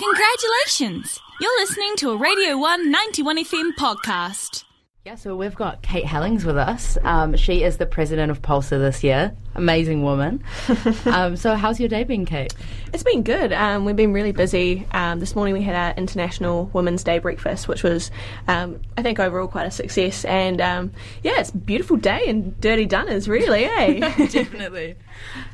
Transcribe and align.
Congratulations! 0.00 1.20
You're 1.42 1.60
listening 1.60 1.94
to 1.96 2.10
a 2.12 2.16
Radio 2.16 2.56
1 2.56 2.90
91 2.90 3.44
FM 3.44 3.72
podcast. 3.78 4.64
Yeah, 5.04 5.14
so 5.14 5.36
we've 5.36 5.54
got 5.54 5.82
Kate 5.82 6.06
Hellings 6.06 6.46
with 6.46 6.56
us. 6.56 6.96
Um, 7.04 7.36
she 7.36 7.64
is 7.64 7.76
the 7.76 7.84
president 7.84 8.30
of 8.30 8.40
Pulsar 8.40 8.78
this 8.78 9.04
year. 9.04 9.36
Amazing 9.54 10.02
woman. 10.02 10.42
um, 11.04 11.36
so, 11.36 11.54
how's 11.54 11.78
your 11.78 11.90
day 11.90 12.04
been, 12.04 12.24
Kate? 12.24 12.54
It's 12.94 13.02
been 13.02 13.22
good. 13.22 13.52
Um, 13.52 13.84
we've 13.84 13.96
been 13.96 14.14
really 14.14 14.32
busy. 14.32 14.86
Um, 14.92 15.20
this 15.20 15.34
morning 15.34 15.52
we 15.52 15.62
had 15.62 15.74
our 15.74 15.94
International 15.96 16.70
Women's 16.72 17.04
Day 17.04 17.18
breakfast, 17.18 17.68
which 17.68 17.82
was, 17.82 18.10
um, 18.48 18.80
I 18.96 19.02
think, 19.02 19.18
overall 19.18 19.48
quite 19.48 19.66
a 19.66 19.70
success. 19.70 20.24
And 20.24 20.62
um, 20.62 20.92
yeah, 21.22 21.40
it's 21.40 21.50
a 21.50 21.58
beautiful 21.58 21.98
day 21.98 22.24
and 22.26 22.58
Dirty 22.60 22.86
Dunners, 22.86 23.28
really, 23.28 23.64
eh? 23.64 23.98
Definitely. 24.30 24.96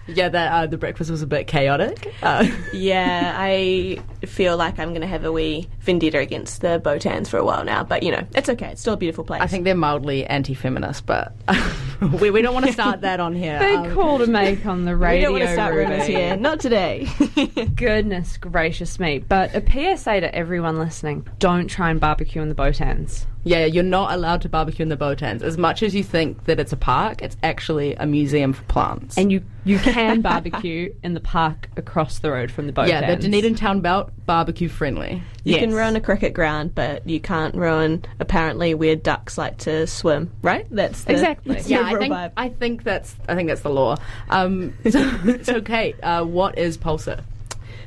Yeah, 0.07 0.29
that 0.29 0.52
uh, 0.52 0.66
the 0.66 0.79
breakfast 0.79 1.11
was 1.11 1.22
a 1.22 1.27
bit 1.27 1.46
chaotic. 1.46 2.14
Uh, 2.22 2.46
yeah, 2.72 3.34
I 3.39 3.98
feel 4.25 4.57
like 4.57 4.79
I'm 4.79 4.90
going 4.90 5.00
to 5.00 5.07
have 5.07 5.25
a 5.25 5.32
wee 5.32 5.68
vendetta 5.80 6.18
against 6.18 6.61
the 6.61 6.80
Botans 6.85 7.29
for 7.29 7.39
a 7.39 7.44
while 7.44 7.64
now, 7.64 7.85
but 7.85 8.03
you 8.03 8.13
know, 8.13 8.27
it's 8.35 8.49
okay. 8.49 8.68
It's 8.68 8.80
still 8.80 8.94
a 8.94 8.96
beautiful 8.96 9.25
place. 9.25 9.40
I 9.43 9.46
think 9.46 9.64
they're 9.64 9.75
mildly 9.75 10.25
anti-feminist, 10.27 11.07
but 11.07 11.32
we, 12.21 12.31
we 12.31 12.43
don't 12.43 12.55
want 12.55 12.67
to 12.67 12.73
start 12.73 13.00
that 13.03 13.21
on 13.21 13.35
here. 13.35 13.59
Big 13.59 13.79
Um, 13.79 13.95
call 13.95 14.18
to 14.18 14.27
make 14.27 14.67
on 14.67 14.85
the 14.85 14.96
radio. 14.96 15.32
we 15.32 15.39
don't 15.39 15.49
want 15.49 15.57
to 15.57 15.63
start 15.63 15.75
rumours 15.75 16.07
here. 16.07 16.36
Not 16.36 16.61
today. 16.61 17.09
Goodness 17.75 18.36
gracious 18.36 18.99
me. 19.00 19.19
But 19.21 19.55
a 19.55 19.61
PSA 19.61 20.21
to 20.21 20.35
everyone 20.35 20.79
listening 20.79 21.27
don't 21.39 21.69
try 21.69 21.91
and 21.91 22.00
barbecue 22.00 22.43
in 22.43 22.49
the 22.49 22.55
Botans. 22.55 23.27
Yeah, 23.45 23.64
you're 23.64 23.85
not 23.85 24.13
allowed 24.13 24.43
to 24.43 24.49
barbecue 24.49 24.82
in 24.82 24.89
the 24.89 24.96
Botans. 24.96 25.43
As 25.43 25.57
much 25.57 25.82
as 25.85 25.95
you 25.95 26.03
think 26.03 26.46
that 26.46 26.59
it's 26.59 26.72
a 26.72 26.77
park, 26.77 27.22
it's 27.22 27.36
actually 27.45 27.95
a 27.95 28.05
museum 28.05 28.53
for 28.53 28.64
plants. 28.64 29.17
And 29.17 29.31
you, 29.31 29.44
you 29.64 29.79
can 29.79 30.21
barbecue 30.21 30.93
in 31.05 31.14
the 31.14 31.21
park 31.21 31.69
across 31.77 32.19
the 32.19 32.33
road 32.33 32.50
from 32.50 32.67
the 32.67 32.72
Botans. 32.72 32.89
yeah, 32.89 33.14
the 33.14 33.22
Dunedin 33.22 33.55
Town 33.55 33.81
Belt 33.81 34.11
barbecue 34.27 34.69
friendly. 34.69 35.22
You 35.47 35.59
can 35.59 35.73
ruin 35.73 35.97
a 35.97 36.00
cricket 36.00 36.34
ground, 36.34 36.75
but 36.75 37.09
you 37.09 37.20
can't 37.20 37.55
ruin 37.55 38.05
apparently 38.19 38.75
where 38.75 38.97
ducks 38.97 39.39
like 39.39 39.58
to 39.58 39.86
swim, 39.86 40.30
right? 40.42 40.66
That's 40.70 41.05
the, 41.05 41.12
Exactly. 41.12 41.55
that's 41.55 41.66
the 41.66 41.70
Yeah, 41.75 41.83
I 41.83 41.98
think 41.98 42.12
vibe. 42.12 42.33
I 42.36 42.48
think 42.48 42.83
that's 42.83 43.14
I 43.28 43.34
think 43.34 43.48
that's 43.48 43.62
the 43.62 43.70
law. 43.70 43.97
Um, 44.28 44.75
so, 44.91 45.42
so 45.42 45.61
Kate, 45.61 45.97
uh, 46.03 46.25
what 46.25 46.58
is 46.58 46.77
Pulsar? 46.77 47.22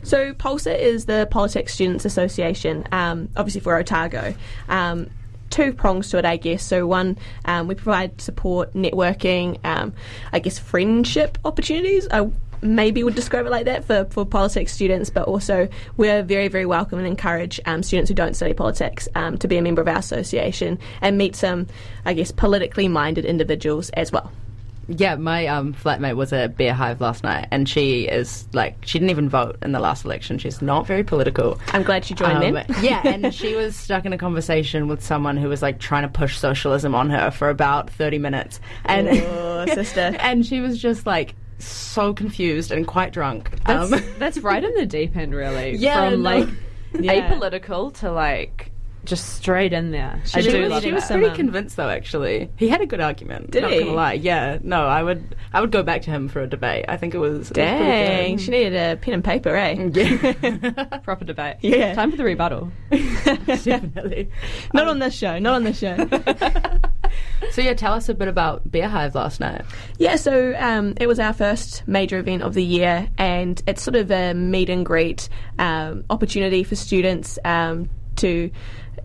So 0.03 0.33
Pulsar 0.33 0.77
is 0.77 1.05
the 1.05 1.27
Politics 1.29 1.73
Students 1.73 2.05
Association, 2.05 2.85
um, 2.91 3.29
obviously 3.35 3.61
for 3.61 3.75
Otago. 3.77 4.33
Um, 4.69 5.09
two 5.49 5.73
prongs 5.73 6.09
to 6.11 6.17
it, 6.17 6.25
I 6.25 6.37
guess. 6.37 6.63
So 6.63 6.87
one, 6.87 7.17
um, 7.45 7.67
we 7.67 7.75
provide 7.75 8.21
support, 8.21 8.73
networking, 8.73 9.59
um, 9.65 9.93
I 10.31 10.39
guess 10.39 10.57
friendship 10.59 11.37
opportunities. 11.43 12.07
I 12.09 12.29
maybe 12.61 13.03
would 13.03 13.15
describe 13.15 13.45
it 13.45 13.49
like 13.49 13.65
that 13.65 13.85
for, 13.85 14.05
for 14.11 14.25
politics 14.25 14.71
students, 14.73 15.09
but 15.09 15.27
also 15.27 15.67
we're 15.97 16.23
very, 16.23 16.47
very 16.47 16.65
welcome 16.65 16.97
and 16.99 17.07
encourage 17.07 17.59
um, 17.65 17.83
students 17.83 18.09
who 18.09 18.15
don't 18.15 18.35
study 18.35 18.53
politics 18.53 19.07
um, 19.15 19.37
to 19.37 19.47
be 19.47 19.57
a 19.57 19.61
member 19.61 19.81
of 19.81 19.87
our 19.87 19.97
association 19.97 20.77
and 21.01 21.17
meet 21.17 21.35
some, 21.35 21.67
I 22.05 22.13
guess, 22.13 22.31
politically 22.31 22.87
minded 22.87 23.25
individuals 23.25 23.89
as 23.91 24.11
well. 24.11 24.31
Yeah, 24.91 25.17
my 25.17 25.45
um, 25.45 25.75
flatmate 25.75 26.15
was 26.15 26.33
at 26.33 26.57
Bear 26.57 26.73
Hive 26.73 26.99
last 26.99 27.23
night, 27.23 27.47
and 27.51 27.69
she 27.69 28.07
is 28.07 28.47
like 28.53 28.75
she 28.83 28.97
didn't 28.97 29.11
even 29.11 29.29
vote 29.29 29.57
in 29.61 29.71
the 29.71 29.79
last 29.79 30.03
election. 30.03 30.39
She's 30.39 30.63
not 30.63 30.87
very 30.87 31.03
political. 31.03 31.59
I'm 31.67 31.83
glad 31.83 32.05
she 32.05 32.15
joined 32.15 32.43
Um, 32.43 32.53
them. 32.55 32.65
yeah, 32.81 33.01
and 33.05 33.31
she 33.31 33.53
was 33.53 33.75
stuck 33.75 34.05
in 34.05 34.13
a 34.13 34.17
conversation 34.17 34.87
with 34.87 35.03
someone 35.03 35.37
who 35.37 35.47
was 35.47 35.61
like 35.61 35.77
trying 35.77 36.01
to 36.01 36.07
push 36.09 36.39
socialism 36.39 36.95
on 36.95 37.11
her 37.11 37.29
for 37.29 37.49
about 37.51 37.91
thirty 37.91 38.17
minutes, 38.17 38.59
and 38.85 39.07
Oh, 39.09 39.65
sister. 39.67 39.99
and 40.19 40.43
she 40.43 40.59
was 40.59 40.81
just 40.81 41.05
like 41.05 41.35
so 41.59 42.13
confused 42.13 42.71
and 42.71 42.87
quite 42.87 43.11
drunk. 43.13 43.51
That's, 43.65 43.91
Um, 43.91 44.01
that's 44.17 44.37
right 44.39 44.63
in 44.63 44.73
the 44.75 44.85
deep 44.85 45.15
end, 45.15 45.33
really. 45.35 45.75
Yeah, 45.77 46.09
From 46.11 46.23
no. 46.23 46.29
like 46.37 46.49
Yeah. 46.99 47.29
apolitical 47.29 47.93
to 47.99 48.11
like 48.11 48.71
just 49.05 49.35
straight 49.35 49.71
in 49.73 49.91
there. 49.91 50.21
I 50.35 50.41
she 50.41 50.49
do 50.51 50.69
was, 50.69 50.83
she 50.83 50.91
was 50.91 51.05
pretty 51.05 51.27
um, 51.27 51.35
convinced 51.35 51.77
though. 51.77 51.87
Actually, 51.89 52.49
he 52.57 52.67
had 52.67 52.81
a 52.81 52.85
good 52.85 52.99
argument. 52.99 53.51
Did 53.51 53.61
not 53.61 53.71
he? 53.71 53.79
Gonna 53.79 53.93
lie. 53.93 54.13
Yeah. 54.13 54.57
No, 54.61 54.85
I 54.87 55.01
would. 55.03 55.35
I 55.53 55.61
would 55.61 55.71
go 55.71 55.83
back 55.83 56.01
to 56.03 56.09
him 56.11 56.27
for 56.27 56.41
a 56.41 56.47
debate. 56.47 56.85
I 56.89 56.97
think 56.97 57.13
it 57.15 57.17
was. 57.17 57.33
it 57.33 57.39
was 57.39 57.49
Dang, 57.51 58.35
good. 58.35 58.43
she 58.43 58.51
needed 58.51 58.75
a 58.75 58.97
pen 58.97 59.13
and 59.13 59.23
paper, 59.23 59.55
eh? 59.55 59.75
Yeah, 59.93 60.97
proper 61.03 61.23
debate. 61.25 61.57
Yeah. 61.61 61.93
Time 61.93 62.11
for 62.11 62.17
the 62.17 62.23
rebuttal. 62.25 62.71
definitely. 63.45 64.29
Not 64.73 64.87
on 64.87 64.99
this 64.99 65.15
show, 65.15 65.39
not 65.39 65.53
on 65.55 65.63
this 65.63 65.79
show. 65.79 65.95
So 67.51 67.61
yeah, 67.61 67.73
tell 67.73 67.93
us 67.93 68.09
a 68.09 68.13
bit 68.13 68.27
about 68.27 68.69
Bear 68.69 68.87
Hive 68.87 69.15
last 69.15 69.39
night. 69.39 69.63
Yeah, 69.97 70.15
so 70.15 70.55
um, 70.57 70.93
it 70.99 71.07
was 71.07 71.19
our 71.19 71.33
first 71.33 71.87
major 71.87 72.17
event 72.19 72.43
of 72.43 72.53
the 72.53 72.63
year, 72.63 73.09
and 73.17 73.61
it's 73.65 73.81
sort 73.81 73.95
of 73.95 74.11
a 74.11 74.33
meet 74.33 74.69
and 74.69 74.85
greet 74.85 75.29
um, 75.57 76.03
opportunity 76.09 76.63
for 76.63 76.75
students 76.75 77.39
um, 77.45 77.89
to 78.17 78.51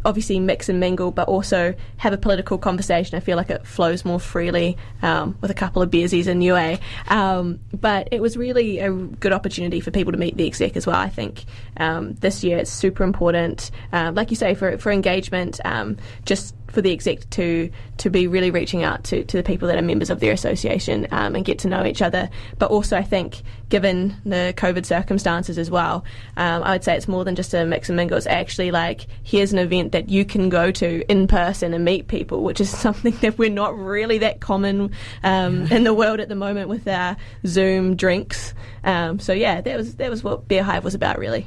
obviously 0.04 0.38
mix 0.38 0.68
and 0.68 0.80
mingle, 0.80 1.10
but 1.10 1.28
also 1.28 1.74
have 1.96 2.12
a 2.12 2.18
political 2.18 2.58
conversation. 2.58 3.16
I 3.16 3.20
feel 3.20 3.36
like 3.36 3.50
it 3.50 3.66
flows 3.66 4.04
more 4.04 4.20
freely 4.20 4.76
um, 5.02 5.36
with 5.40 5.50
a 5.50 5.54
couple 5.54 5.82
of 5.82 5.90
beersies 5.90 6.26
in 6.26 6.42
UA. 6.42 6.78
Um, 7.08 7.60
but 7.72 8.08
it 8.12 8.20
was 8.20 8.36
really 8.36 8.80
a 8.80 8.92
good 8.92 9.32
opportunity 9.32 9.80
for 9.80 9.90
people 9.90 10.12
to 10.12 10.18
meet 10.18 10.36
the 10.36 10.46
exec 10.46 10.76
as 10.76 10.86
well. 10.86 10.96
I 10.96 11.08
think 11.08 11.44
um, 11.78 12.14
this 12.14 12.44
year 12.44 12.58
it's 12.58 12.70
super 12.70 13.04
important, 13.04 13.70
um, 13.92 14.14
like 14.14 14.30
you 14.30 14.36
say, 14.36 14.54
for 14.54 14.76
for 14.78 14.92
engagement, 14.92 15.60
um, 15.64 15.96
just 16.24 16.54
for 16.74 16.82
the 16.82 16.92
exec 16.92 17.28
to 17.30 17.70
to 17.96 18.10
be 18.10 18.26
really 18.26 18.50
reaching 18.50 18.82
out 18.82 19.04
to, 19.04 19.24
to 19.24 19.36
the 19.36 19.42
people 19.42 19.68
that 19.68 19.78
are 19.78 19.82
members 19.82 20.10
of 20.10 20.18
their 20.18 20.32
association 20.32 21.06
um, 21.12 21.36
and 21.36 21.44
get 21.44 21.60
to 21.60 21.68
know 21.68 21.86
each 21.86 22.02
other. 22.02 22.28
But 22.58 22.70
also, 22.72 22.96
I 22.96 23.02
think, 23.02 23.42
given 23.68 24.16
the 24.24 24.52
COVID 24.56 24.84
circumstances 24.84 25.58
as 25.58 25.70
well, 25.70 26.04
um, 26.36 26.64
I 26.64 26.72
would 26.72 26.82
say 26.82 26.96
it's 26.96 27.06
more 27.06 27.24
than 27.24 27.36
just 27.36 27.54
a 27.54 27.64
mix 27.64 27.88
and 27.88 27.96
mingle. 27.96 28.16
It's 28.16 28.26
actually 28.26 28.72
like 28.72 29.06
here's 29.22 29.52
an 29.52 29.58
event 29.58 29.92
that 29.92 30.08
you 30.08 30.24
can 30.24 30.48
go 30.48 30.72
to 30.72 31.04
in 31.08 31.28
person 31.28 31.72
and 31.72 31.84
meet 31.84 32.08
people, 32.08 32.42
which 32.42 32.60
is 32.60 32.68
something 32.78 33.16
that 33.20 33.38
we're 33.38 33.48
not 33.48 33.78
really 33.78 34.18
that 34.18 34.40
common 34.40 34.90
um, 35.22 35.66
in 35.68 35.84
the 35.84 35.94
world 35.94 36.18
at 36.18 36.28
the 36.28 36.34
moment 36.34 36.68
with 36.68 36.86
our 36.88 37.16
Zoom 37.46 37.94
drinks. 37.94 38.54
Um, 38.82 39.20
so 39.20 39.32
yeah, 39.32 39.60
that 39.60 39.76
was 39.76 39.94
that 39.96 40.10
was 40.10 40.24
what 40.24 40.48
Bear 40.48 40.64
Hive 40.64 40.84
was 40.84 40.94
about, 40.94 41.18
really. 41.18 41.46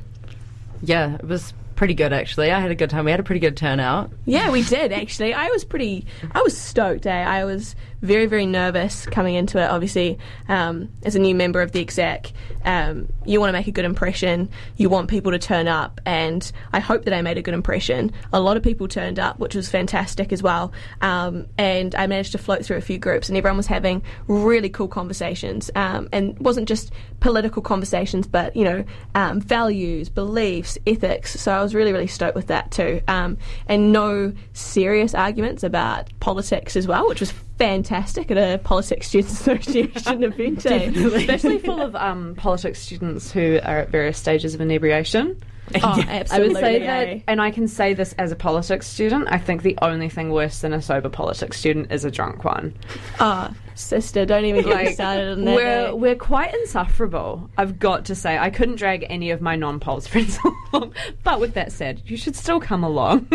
Yeah, 0.82 1.16
it 1.16 1.26
was 1.26 1.54
pretty 1.78 1.94
good 1.94 2.12
actually. 2.12 2.52
I 2.52 2.60
had 2.60 2.72
a 2.72 2.76
good 2.76 2.90
time. 2.90 3.06
We 3.06 3.12
had 3.12 3.22
a 3.22 3.24
pretty 3.24 3.40
good 3.40 3.56
turnout. 3.56 4.12
Yeah, 4.26 4.52
we 4.52 4.64
did 4.64 4.92
actually. 4.92 5.34
I 5.34 5.48
was 5.48 5.64
pretty, 5.64 6.06
I 6.32 6.42
was 6.42 6.58
stoked. 6.58 7.06
Eh? 7.06 7.24
I 7.24 7.46
was 7.46 7.76
very, 8.02 8.25
very 8.25 8.46
nervous 8.46 9.06
coming 9.06 9.35
into 9.35 9.58
it. 9.62 9.69
Obviously, 9.69 10.18
um, 10.47 10.90
as 11.03 11.16
a 11.16 11.19
new 11.19 11.34
member 11.34 11.62
of 11.62 11.72
the 11.72 11.80
exec, 11.80 12.31
um, 12.66 13.08
you 13.25 13.40
want 13.40 13.50
to 13.50 13.53
make 13.53 13.68
a 13.68 13.72
good 13.72 13.85
impression. 13.85 14.50
You 14.75 14.90
want 14.90 15.09
people 15.09 15.31
to 15.31 15.40
turn 15.40 15.68
up, 15.68 16.00
and 16.06 16.50
I 16.74 16.80
hope 16.80 17.06
that 17.06 17.13
I 17.13 17.22
made 17.22 17.38
a 17.38 17.41
good 17.41 17.53
impression. 17.53 18.12
A 18.34 18.40
lot 18.40 18.57
of 18.57 18.63
people 18.63 18.88
turned 18.88 19.19
up, 19.19 19.40
which 19.40 19.56
was 19.56 19.69
fantastic 19.69 20.31
as 20.31 20.44
well. 20.44 20.72
Um, 21.02 21.47
and 21.57 21.96
I 21.96 22.07
managed 22.07 22.34
to 22.34 22.38
float 22.38 22.66
through 22.66 22.78
a 22.78 22.81
few 22.81 22.97
groups, 22.97 23.30
and 23.30 23.38
everyone 23.38 23.57
was 23.57 23.68
having 23.68 24.03
really 24.28 24.69
cool 24.69 24.88
conversations. 24.88 25.72
Um, 25.75 26.09
and 26.12 26.38
wasn't 26.40 26.68
just 26.68 26.91
political 27.19 27.62
conversations, 27.62 28.28
but 28.28 28.56
you 28.56 28.63
know, 28.63 28.84
um, 29.16 29.41
values, 29.41 30.09
beliefs, 30.09 30.78
ethics. 30.86 31.40
So 31.40 31.52
I 31.52 31.62
was 31.62 31.74
really, 31.74 31.94
really 31.94 32.07
stoked 32.07 32.36
with 32.36 32.47
that 32.47 32.72
too. 32.72 33.02
Um, 33.07 33.38
and 33.68 33.91
no 33.91 34.34
serious 34.53 35.16
arguments 35.16 35.63
about 35.63 36.12
politics 36.19 36.75
as 36.75 36.88
well, 36.88 37.07
which 37.07 37.19
was 37.19 37.34
fantastic 37.57 38.31
at 38.31 38.38
a 38.38 38.57
politics 38.59 39.07
students 39.07 39.34
association 39.41 40.23
event. 40.23 40.66
eh? 40.66 40.91
Especially 40.95 41.59
full 41.59 41.81
of 41.81 41.95
um, 41.95 42.35
politics 42.35 42.79
students 42.79 43.31
who 43.31 43.59
are 43.63 43.79
at 43.79 43.90
various 43.90 44.18
stages 44.18 44.53
of 44.53 44.62
inebriation. 44.62 45.41
Oh, 45.75 45.79
I 46.07 46.19
absolutely. 46.19 46.53
would 46.53 46.62
say 46.62 46.79
that, 46.79 47.23
and 47.28 47.41
I 47.41 47.51
can 47.51 47.68
say 47.68 47.94
this 47.94 48.13
as 48.13 48.31
a 48.31 48.35
politics 48.35 48.88
student. 48.88 49.28
I 49.29 49.38
think 49.38 49.63
the 49.63 49.78
only 49.81 50.09
thing 50.09 50.31
worse 50.31 50.62
than 50.62 50.73
a 50.73 50.81
sober 50.81 51.09
politics 51.09 51.59
student 51.59 51.91
is 51.91 52.06
a 52.06 52.12
drunk 52.12 52.44
one. 52.45 52.73
Oh, 53.19 53.53
sister, 53.78 54.26
don't 54.26 54.46
even 54.46 54.64
get 54.64 54.86
me 54.86 54.94
started 54.94 55.32
on 55.32 55.46
that. 55.46 55.56
we're 55.56 55.88
eh? 55.88 55.92
we're 55.92 56.16
quite 56.16 56.54
insufferable. 56.54 57.50
I've 57.58 57.80
got 57.80 58.06
to 58.06 58.16
say, 58.16 58.38
I 58.38 58.50
couldn't 58.50 58.76
drag 58.76 59.06
any 59.10 59.32
of 59.32 59.42
my 59.42 59.56
non-pols 59.56 60.08
friends 60.12 60.38
along. 60.74 60.94
But 61.24 61.40
with 61.40 61.54
that 61.54 61.72
said, 61.72 62.01
you 62.06 62.18
should 62.18 62.36
still 62.36 62.60
come 62.60 62.84
along. 62.84 63.28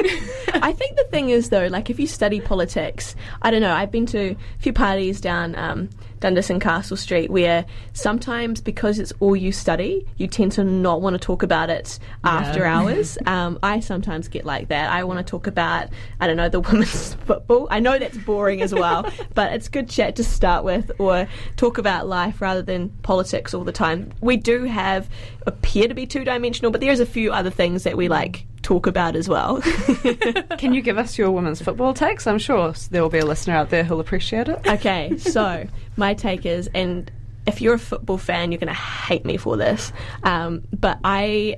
I 0.54 0.72
think 0.72 0.96
the 0.96 1.06
thing 1.10 1.30
is 1.30 1.48
though, 1.48 1.66
like 1.66 1.90
if 1.90 1.98
you 1.98 2.06
study 2.06 2.40
politics, 2.40 3.14
I 3.42 3.50
don't 3.50 3.62
know. 3.62 3.74
I've 3.74 3.90
been 3.90 4.06
to 4.06 4.30
a 4.30 4.36
few 4.58 4.72
parties 4.72 5.20
down 5.20 5.54
um, 5.54 5.88
Dundas 6.22 6.50
and 6.50 6.60
Castle 6.60 6.96
Street 6.96 7.30
where 7.30 7.66
sometimes 7.94 8.60
because 8.60 9.00
it's 9.00 9.12
all 9.18 9.34
you 9.34 9.50
study, 9.50 10.06
you 10.18 10.28
tend 10.28 10.52
to 10.52 10.62
not 10.64 11.02
want 11.02 11.14
to 11.14 11.18
talk 11.18 11.42
about 11.42 11.68
it 11.68 11.98
after 12.24 12.64
hours. 12.64 13.18
Um, 13.32 13.58
I 13.62 13.80
sometimes 13.80 14.28
get 14.28 14.44
like 14.44 14.68
that. 14.68 14.90
I 14.90 15.04
want 15.04 15.18
to 15.18 15.24
talk 15.28 15.46
about 15.46 15.88
I 16.20 16.26
don't 16.26 16.36
know 16.36 16.48
the 16.48 16.60
women's 16.60 17.14
football. 17.14 17.66
I 17.70 17.80
know 17.80 17.98
that's 17.98 18.16
boring 18.18 18.60
as 18.60 18.74
well, 18.74 19.10
but 19.34 19.52
it's 19.52 19.68
good 19.68 19.88
chat 19.88 20.16
to 20.16 20.24
start 20.32 20.64
with, 20.64 20.90
or 20.98 21.28
talk 21.56 21.78
about 21.78 22.06
life 22.08 22.40
rather 22.40 22.62
than 22.62 22.88
politics 23.02 23.54
all 23.54 23.64
the 23.64 23.72
time. 23.72 24.12
We 24.20 24.36
do 24.36 24.64
have 24.64 25.08
appear 25.46 25.88
to 25.88 25.94
be 25.94 26.06
two 26.06 26.24
dimensional, 26.24 26.70
but 26.70 26.80
there's 26.80 27.00
a 27.00 27.06
few 27.06 27.32
other 27.32 27.50
things 27.50 27.84
that 27.84 27.96
we 27.96 28.08
like 28.08 28.46
talk 28.62 28.86
about 28.86 29.16
as 29.16 29.28
well. 29.28 29.60
Can 30.58 30.72
you 30.72 30.82
give 30.82 30.98
us 30.98 31.18
your 31.18 31.30
women's 31.30 31.60
football 31.60 31.94
takes? 31.94 32.26
I'm 32.26 32.38
sure 32.38 32.72
there 32.90 33.02
will 33.02 33.10
be 33.10 33.18
a 33.18 33.26
listener 33.26 33.54
out 33.54 33.70
there 33.70 33.84
who'll 33.84 34.00
appreciate 34.00 34.48
it. 34.48 34.60
Okay, 34.66 35.16
so 35.18 35.66
my 35.96 36.14
take 36.14 36.46
is, 36.46 36.68
and 36.74 37.10
if 37.46 37.60
you're 37.60 37.74
a 37.74 37.78
football 37.78 38.18
fan, 38.18 38.52
you're 38.52 38.60
going 38.60 38.68
to 38.68 38.74
hate 38.74 39.24
me 39.24 39.36
for 39.36 39.56
this, 39.56 39.92
um, 40.22 40.62
but 40.72 40.98
I 41.04 41.56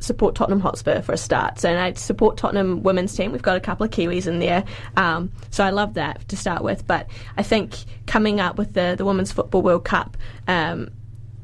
support 0.00 0.34
Tottenham 0.34 0.60
Hotspur 0.60 1.02
for 1.02 1.12
a 1.12 1.16
start. 1.16 1.60
So, 1.60 1.68
and 1.68 1.78
I 1.78 1.92
support 1.92 2.36
Tottenham 2.36 2.82
women's 2.82 3.14
team. 3.14 3.32
We've 3.32 3.42
got 3.42 3.56
a 3.56 3.60
couple 3.60 3.84
of 3.84 3.90
Kiwis 3.90 4.26
in 4.26 4.38
there. 4.38 4.64
Um, 4.96 5.30
so 5.50 5.64
I 5.64 5.70
love 5.70 5.94
that 5.94 6.26
to 6.28 6.36
start 6.36 6.64
with. 6.64 6.86
But 6.86 7.08
I 7.36 7.42
think 7.42 7.76
coming 8.06 8.40
up 8.40 8.58
with 8.58 8.74
the, 8.74 8.94
the 8.96 9.04
Women's 9.04 9.32
Football 9.32 9.62
World 9.62 9.84
Cup, 9.84 10.16
um, 10.48 10.90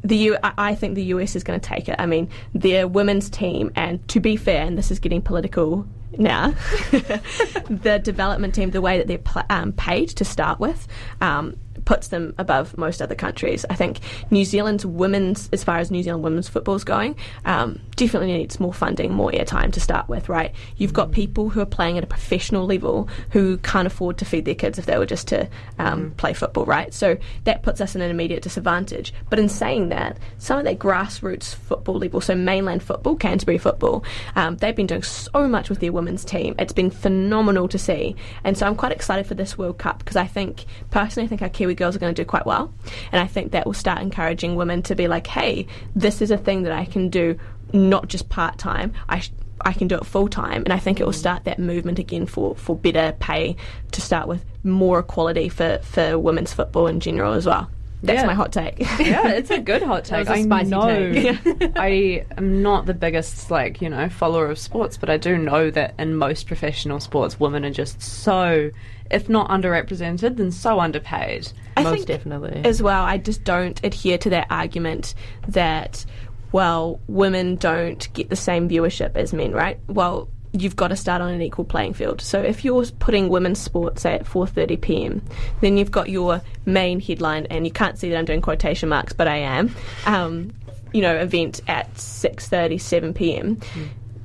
the 0.02 0.16
U- 0.16 0.38
I 0.42 0.74
think 0.74 0.94
the 0.94 1.04
US 1.04 1.36
is 1.36 1.42
going 1.42 1.58
to 1.58 1.68
take 1.68 1.88
it. 1.88 1.96
I 1.98 2.06
mean, 2.06 2.28
their 2.54 2.86
women's 2.86 3.28
team, 3.28 3.72
and 3.74 4.06
to 4.08 4.20
be 4.20 4.36
fair, 4.36 4.64
and 4.64 4.78
this 4.78 4.90
is 4.90 4.98
getting 4.98 5.20
political 5.20 5.86
now, 6.18 6.50
the 6.90 8.00
development 8.02 8.54
team, 8.54 8.70
the 8.70 8.80
way 8.80 8.98
that 8.98 9.06
they're 9.06 9.18
pl- 9.18 9.42
um, 9.50 9.72
paid 9.72 10.08
to 10.10 10.24
start 10.24 10.60
with, 10.60 10.86
um, 11.20 11.56
puts 11.84 12.08
them 12.08 12.34
above 12.38 12.76
most 12.78 13.02
other 13.02 13.14
countries. 13.14 13.64
I 13.70 13.74
think 13.74 14.00
New 14.30 14.44
Zealand's 14.44 14.86
women's, 14.86 15.48
as 15.52 15.64
far 15.64 15.78
as 15.78 15.90
New 15.90 16.02
Zealand 16.02 16.24
women's 16.24 16.48
football 16.48 16.74
is 16.74 16.84
going, 16.84 17.16
um, 17.44 17.80
definitely 17.96 18.32
needs 18.32 18.60
more 18.60 18.74
funding, 18.74 19.12
more 19.12 19.30
airtime 19.32 19.72
to 19.72 19.80
start 19.80 20.08
with, 20.08 20.28
right? 20.28 20.54
You've 20.76 20.92
got 20.92 21.12
people 21.12 21.48
who 21.48 21.60
are 21.60 21.66
playing 21.66 21.98
at 21.98 22.04
a 22.04 22.06
professional 22.06 22.66
level 22.66 23.08
who 23.30 23.58
can't 23.58 23.86
afford 23.86 24.18
to 24.18 24.24
feed 24.24 24.44
their 24.44 24.54
kids 24.54 24.78
if 24.78 24.86
they 24.86 24.98
were 24.98 25.06
just 25.06 25.28
to 25.28 25.48
um, 25.78 26.12
play 26.12 26.32
football, 26.32 26.64
right? 26.64 26.92
So 26.92 27.16
that 27.44 27.62
puts 27.62 27.80
us 27.80 27.94
in 27.94 28.00
an 28.00 28.10
immediate 28.10 28.42
disadvantage. 28.42 29.12
But 29.30 29.38
in 29.38 29.48
saying 29.48 29.88
that, 29.90 30.18
some 30.38 30.58
of 30.58 30.64
that 30.64 30.78
grassroots 30.78 31.54
football 31.54 31.98
level, 31.98 32.20
so 32.20 32.34
mainland 32.34 32.82
football, 32.82 33.16
Canterbury 33.16 33.58
football, 33.58 34.04
um, 34.34 34.56
they've 34.56 34.76
been 34.76 34.86
doing 34.86 35.02
so 35.02 35.48
much 35.48 35.68
with 35.70 35.80
their 35.80 35.92
women's 35.92 36.24
team. 36.24 36.54
It's 36.58 36.72
been 36.72 36.90
phenomenal 36.90 37.68
to 37.68 37.78
see. 37.78 38.16
And 38.44 38.56
so 38.56 38.66
I'm 38.66 38.76
quite 38.76 38.92
excited 38.92 39.26
for 39.26 39.34
this 39.34 39.58
World 39.58 39.78
Cup 39.78 39.98
because 39.98 40.16
I 40.16 40.26
think, 40.26 40.64
personally, 40.90 41.26
I 41.26 41.28
think 41.28 41.42
our 41.42 41.48
Kiwi 41.48 41.65
girls 41.74 41.96
are 41.96 41.98
going 41.98 42.14
to 42.14 42.22
do 42.22 42.26
quite 42.26 42.46
well. 42.46 42.72
And 43.12 43.20
I 43.20 43.26
think 43.26 43.52
that 43.52 43.66
will 43.66 43.74
start 43.74 44.00
encouraging 44.00 44.54
women 44.56 44.82
to 44.84 44.94
be 44.94 45.08
like, 45.08 45.26
hey, 45.26 45.66
this 45.94 46.22
is 46.22 46.30
a 46.30 46.38
thing 46.38 46.62
that 46.62 46.72
I 46.72 46.84
can 46.84 47.08
do 47.08 47.38
not 47.72 48.08
just 48.08 48.28
part 48.28 48.58
time. 48.58 48.92
I 49.08 49.20
sh- 49.20 49.32
I 49.62 49.72
can 49.72 49.88
do 49.88 49.96
it 49.96 50.04
full 50.04 50.28
time, 50.28 50.62
and 50.64 50.72
I 50.72 50.78
think 50.78 51.00
it 51.00 51.04
will 51.06 51.14
start 51.14 51.44
that 51.44 51.58
movement 51.58 51.98
again 51.98 52.26
for, 52.26 52.54
for 52.56 52.76
better 52.76 53.16
pay 53.18 53.56
to 53.92 54.00
start 54.02 54.28
with 54.28 54.44
more 54.62 54.98
equality 54.98 55.48
for, 55.48 55.78
for 55.82 56.18
women's 56.18 56.52
football 56.52 56.86
in 56.86 57.00
general 57.00 57.32
as 57.32 57.46
well. 57.46 57.70
That's 58.02 58.20
Yeah. 58.20 58.26
my 58.26 58.34
hot 58.34 58.52
take. 58.52 58.78
yeah, 59.00 59.28
it's 59.28 59.50
a 59.50 59.58
good 59.58 59.82
hot 59.82 60.04
take. 60.12 60.28
I 60.28 60.42
spicy 60.42 60.70
know. 60.70 61.12
take. 61.12 61.72
I 61.76 62.26
am 62.36 62.62
not 62.62 62.84
the 62.84 62.92
biggest, 62.92 63.50
like 63.50 63.80
you 63.80 63.88
know, 63.88 64.10
follower 64.10 64.46
of 64.50 64.58
sports, 64.58 64.98
but 64.98 65.08
I 65.08 65.16
do 65.16 65.38
know 65.38 65.70
that 65.70 65.94
in 65.98 66.14
most 66.16 66.46
professional 66.46 67.00
sports, 67.00 67.40
women 67.40 67.64
are 67.64 67.70
just 67.70 68.00
so, 68.02 68.70
if 69.10 69.28
not 69.28 69.48
underrepresented, 69.48 70.36
then 70.36 70.50
so 70.50 70.80
underpaid. 70.80 71.52
I 71.76 71.82
Most 71.82 71.94
think 71.94 72.06
definitely. 72.06 72.62
as 72.64 72.82
well, 72.82 73.04
I 73.04 73.18
just 73.18 73.44
don't 73.44 73.82
adhere 73.84 74.18
to 74.18 74.30
that 74.30 74.46
argument 74.50 75.14
that, 75.48 76.04
well, 76.52 77.00
women 77.06 77.56
don't 77.56 78.12
get 78.14 78.30
the 78.30 78.36
same 78.36 78.68
viewership 78.68 79.16
as 79.16 79.32
men, 79.32 79.52
right? 79.52 79.78
Well, 79.88 80.28
you've 80.52 80.76
got 80.76 80.88
to 80.88 80.96
start 80.96 81.20
on 81.20 81.32
an 81.32 81.42
equal 81.42 81.64
playing 81.64 81.94
field. 81.94 82.20
So 82.20 82.40
if 82.40 82.64
you're 82.64 82.86
putting 82.98 83.28
women's 83.28 83.60
sports 83.60 84.02
say, 84.02 84.14
at 84.14 84.24
4:30 84.24 84.80
p.m., 84.80 85.22
then 85.60 85.76
you've 85.76 85.90
got 85.90 86.08
your 86.08 86.40
main 86.64 87.00
headline, 87.00 87.46
and 87.46 87.66
you 87.66 87.72
can't 87.72 87.98
see 87.98 88.08
that 88.10 88.16
I'm 88.16 88.24
doing 88.24 88.40
quotation 88.40 88.88
marks, 88.88 89.12
but 89.12 89.28
I 89.28 89.36
am. 89.36 89.74
Um, 90.06 90.52
you 90.92 91.02
know, 91.02 91.14
event 91.16 91.60
at 91.68 91.92
6:30, 91.94 92.80
7 92.80 93.12
p.m. 93.14 93.60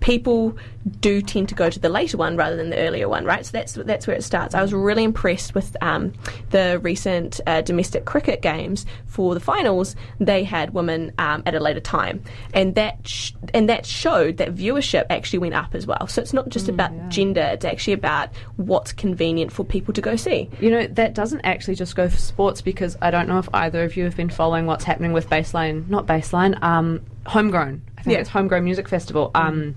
People 0.01 0.57
do 0.99 1.21
tend 1.21 1.47
to 1.49 1.55
go 1.55 1.69
to 1.69 1.79
the 1.79 1.89
later 1.89 2.17
one 2.17 2.35
rather 2.35 2.55
than 2.55 2.71
the 2.71 2.77
earlier 2.77 3.07
one, 3.07 3.23
right? 3.23 3.45
So 3.45 3.51
that's 3.53 3.73
that's 3.73 4.07
where 4.07 4.15
it 4.15 4.23
starts. 4.23 4.55
I 4.55 4.61
was 4.61 4.73
really 4.73 5.03
impressed 5.03 5.53
with 5.53 5.77
um, 5.81 6.11
the 6.49 6.79
recent 6.79 7.39
uh, 7.47 7.61
domestic 7.61 8.05
cricket 8.05 8.41
games 8.41 8.85
for 9.05 9.33
the 9.33 9.39
finals. 9.39 9.95
They 10.19 10.43
had 10.43 10.73
women 10.73 11.13
um, 11.17 11.43
at 11.45 11.55
a 11.55 11.59
later 11.59 11.79
time, 11.79 12.23
and 12.53 12.75
that 12.75 13.07
sh- 13.07 13.33
and 13.53 13.69
that 13.69 13.85
showed 13.85 14.37
that 14.37 14.55
viewership 14.55 15.05
actually 15.09 15.39
went 15.39 15.53
up 15.53 15.75
as 15.75 15.85
well. 15.85 16.07
So 16.07 16.21
it's 16.21 16.33
not 16.33 16.49
just 16.49 16.67
about 16.67 16.91
gender; 17.09 17.41
it's 17.41 17.65
actually 17.65 17.93
about 17.93 18.29
what's 18.57 18.91
convenient 18.91 19.51
for 19.51 19.63
people 19.63 19.93
to 19.93 20.01
go 20.01 20.15
see. 20.15 20.49
You 20.59 20.71
know, 20.71 20.87
that 20.87 21.13
doesn't 21.13 21.41
actually 21.41 21.75
just 21.75 21.95
go 21.95 22.09
for 22.09 22.17
sports 22.17 22.61
because 22.61 22.97
I 23.01 23.11
don't 23.11 23.27
know 23.27 23.37
if 23.37 23.47
either 23.53 23.83
of 23.83 23.95
you 23.95 24.03
have 24.05 24.17
been 24.17 24.29
following 24.29 24.65
what's 24.65 24.83
happening 24.83 25.13
with 25.13 25.29
Baseline, 25.29 25.87
not 25.89 26.07
Baseline, 26.07 26.61
um, 26.63 27.01
Homegrown. 27.27 27.81
I 27.97 28.01
think 28.03 28.13
Yeah. 28.15 28.19
it's 28.21 28.29
Homegrown 28.29 28.63
Music 28.63 28.87
Festival. 28.87 29.31
Um, 29.35 29.75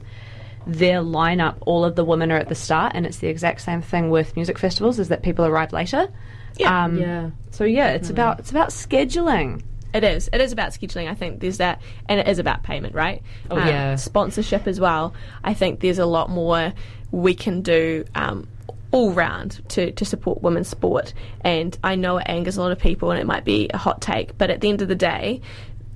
their 0.66 1.00
lineup, 1.00 1.56
all 1.66 1.84
of 1.84 1.94
the 1.94 2.04
women 2.04 2.32
are 2.32 2.36
at 2.38 2.48
the 2.48 2.54
start, 2.54 2.92
and 2.94 3.04
it's 3.04 3.18
the 3.18 3.28
exact 3.28 3.60
same 3.60 3.82
thing 3.82 4.10
with 4.10 4.34
music 4.36 4.58
festivals: 4.58 4.98
is 4.98 5.08
that 5.08 5.22
people 5.22 5.44
arrive 5.44 5.72
later. 5.72 6.08
Yeah. 6.56 6.84
Um, 6.84 6.98
Yeah. 6.98 7.30
So 7.50 7.64
yeah, 7.64 7.90
it's 7.90 8.10
about 8.10 8.38
it's 8.38 8.50
about 8.50 8.70
scheduling. 8.70 9.62
It 9.92 10.02
is. 10.02 10.28
It 10.32 10.40
is 10.40 10.50
about 10.52 10.70
scheduling. 10.70 11.08
I 11.08 11.14
think 11.14 11.40
there's 11.40 11.58
that, 11.58 11.80
and 12.08 12.18
it 12.18 12.26
is 12.26 12.38
about 12.38 12.62
payment, 12.64 12.94
right? 12.94 13.22
Oh, 13.50 13.58
yeah. 13.58 13.94
Sponsorship 13.96 14.66
as 14.66 14.80
well. 14.80 15.14
I 15.44 15.54
think 15.54 15.80
there's 15.80 16.00
a 16.00 16.06
lot 16.06 16.30
more 16.30 16.72
we 17.12 17.34
can 17.34 17.60
do. 17.62 18.04
Um, 18.14 18.48
all 18.90 19.10
round 19.10 19.60
to, 19.70 19.90
to 19.90 20.04
support 20.04 20.40
women's 20.40 20.68
sport 20.68 21.14
and 21.40 21.76
I 21.82 21.96
know 21.96 22.18
it 22.18 22.26
angers 22.28 22.56
a 22.56 22.60
lot 22.62 22.70
of 22.70 22.78
people 22.78 23.10
and 23.10 23.18
it 23.18 23.26
might 23.26 23.44
be 23.44 23.68
a 23.74 23.76
hot 23.76 24.00
take 24.00 24.38
but 24.38 24.50
at 24.50 24.60
the 24.60 24.68
end 24.68 24.82
of 24.82 24.88
the 24.88 24.94
day 24.94 25.40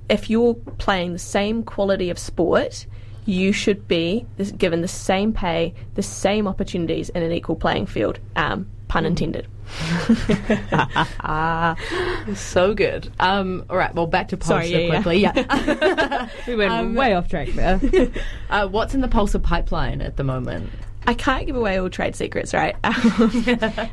if 0.09 0.29
you're 0.29 0.55
playing 0.77 1.13
the 1.13 1.19
same 1.19 1.63
quality 1.63 2.09
of 2.09 2.19
sport 2.19 2.85
you 3.25 3.51
should 3.51 3.87
be 3.87 4.25
given 4.57 4.81
the 4.81 4.87
same 4.87 5.31
pay 5.31 5.73
the 5.95 6.03
same 6.03 6.47
opportunities 6.47 7.09
in 7.09 7.23
an 7.23 7.31
equal 7.31 7.55
playing 7.55 7.85
field 7.85 8.19
um, 8.35 8.67
pun 8.87 9.05
intended 9.05 9.47
so 12.35 12.73
good. 12.73 13.11
Um, 13.19 13.65
all 13.69 13.77
right, 13.77 13.93
well, 13.93 14.07
back 14.07 14.29
to 14.29 14.37
Pulsar 14.37 14.47
Sorry, 14.47 14.67
yeah, 14.67 14.77
yeah. 14.79 14.89
quickly. 14.89 15.17
Yeah. 15.19 16.29
We 16.47 16.55
went 16.55 16.71
Um, 16.71 16.95
way 16.95 17.13
off 17.13 17.29
track 17.29 17.49
there. 17.49 17.79
uh, 18.49 18.67
what's 18.67 18.95
in 18.95 19.01
the 19.01 19.07
Pulsar 19.07 19.43
pipeline 19.43 20.01
at 20.01 20.17
the 20.17 20.23
moment? 20.23 20.71
I 21.05 21.13
can't 21.13 21.45
give 21.45 21.55
away 21.55 21.79
all 21.79 21.89
trade 21.89 22.15
secrets, 22.15 22.51
right? 22.53 22.75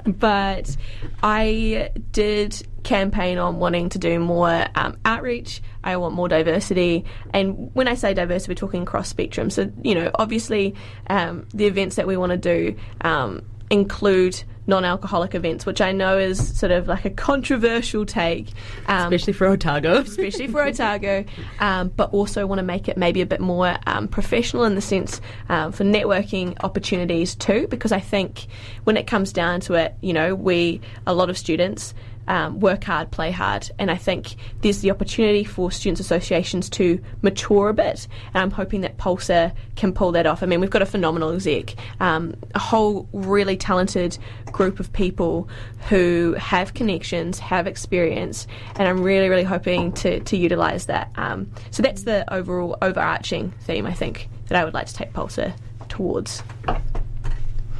But 0.06 0.76
I 1.22 1.90
did 2.12 2.66
campaign 2.86 3.36
on 3.36 3.58
wanting 3.58 3.88
to 3.90 3.98
do 3.98 4.18
more 4.20 4.64
um, 4.76 4.96
outreach. 5.04 5.60
I 5.82 5.96
want 5.96 6.14
more 6.14 6.28
diversity. 6.28 7.04
And 7.34 7.74
when 7.74 7.88
I 7.88 7.94
say 7.94 8.14
diversity, 8.14 8.52
we're 8.52 8.54
talking 8.54 8.84
cross 8.84 9.08
spectrum. 9.08 9.50
So, 9.50 9.70
you 9.82 9.94
know, 9.94 10.10
obviously 10.14 10.74
um, 11.10 11.46
the 11.52 11.66
events 11.66 11.96
that 11.96 12.06
we 12.06 12.16
want 12.16 12.30
to 12.30 12.38
do 12.38 12.76
um, 13.00 13.42
include 13.70 14.42
non 14.68 14.84
alcoholic 14.84 15.34
events, 15.34 15.66
which 15.66 15.80
I 15.80 15.90
know 15.90 16.16
is 16.16 16.56
sort 16.56 16.70
of 16.70 16.86
like 16.86 17.04
a 17.04 17.10
controversial 17.10 18.06
take. 18.06 18.50
Um, 18.86 19.12
Especially 19.12 19.32
for 19.32 19.48
Otago. 19.48 19.98
especially 20.02 20.46
for 20.46 20.62
Otago, 20.62 21.24
um, 21.58 21.88
but 21.88 22.12
also 22.12 22.46
want 22.46 22.60
to 22.60 22.64
make 22.64 22.88
it 22.88 22.96
maybe 22.96 23.20
a 23.20 23.26
bit 23.26 23.40
more 23.40 23.76
um, 23.86 24.06
professional 24.06 24.62
in 24.62 24.76
the 24.76 24.80
sense 24.80 25.20
um, 25.48 25.72
for 25.72 25.82
networking 25.82 26.56
opportunities 26.62 27.34
too. 27.34 27.66
Because 27.68 27.90
I 27.90 28.00
think 28.00 28.46
when 28.84 28.96
it 28.96 29.08
comes 29.08 29.32
down 29.32 29.60
to 29.62 29.74
it, 29.74 29.96
you 30.00 30.12
know, 30.12 30.36
we 30.36 30.80
a 31.04 31.14
lot 31.14 31.30
of 31.30 31.36
students. 31.36 31.92
Um, 32.28 32.58
work 32.60 32.84
hard, 32.84 33.10
play 33.10 33.30
hard, 33.30 33.70
and 33.78 33.90
I 33.90 33.96
think 33.96 34.34
there's 34.60 34.80
the 34.80 34.90
opportunity 34.90 35.44
for 35.44 35.70
students' 35.70 36.00
associations 36.00 36.68
to 36.70 37.00
mature 37.22 37.68
a 37.68 37.74
bit. 37.74 38.08
And 38.34 38.42
I'm 38.42 38.50
hoping 38.50 38.80
that 38.80 38.96
Pulsar 38.96 39.52
can 39.76 39.92
pull 39.92 40.12
that 40.12 40.26
off. 40.26 40.42
I 40.42 40.46
mean, 40.46 40.60
we've 40.60 40.70
got 40.70 40.82
a 40.82 40.86
phenomenal 40.86 41.32
exec, 41.32 41.74
um, 42.00 42.34
a 42.54 42.58
whole 42.58 43.08
really 43.12 43.56
talented 43.56 44.18
group 44.50 44.80
of 44.80 44.92
people 44.92 45.48
who 45.88 46.34
have 46.38 46.74
connections, 46.74 47.38
have 47.38 47.66
experience, 47.66 48.46
and 48.76 48.88
I'm 48.88 49.02
really, 49.02 49.28
really 49.28 49.44
hoping 49.44 49.92
to, 49.92 50.20
to 50.20 50.36
utilise 50.36 50.86
that. 50.86 51.12
Um, 51.16 51.50
so 51.70 51.82
that's 51.82 52.02
the 52.02 52.32
overall 52.32 52.76
overarching 52.82 53.52
theme, 53.60 53.86
I 53.86 53.92
think, 53.92 54.28
that 54.48 54.60
I 54.60 54.64
would 54.64 54.74
like 54.74 54.86
to 54.86 54.94
take 54.94 55.12
Pulsar 55.12 55.54
towards. 55.88 56.42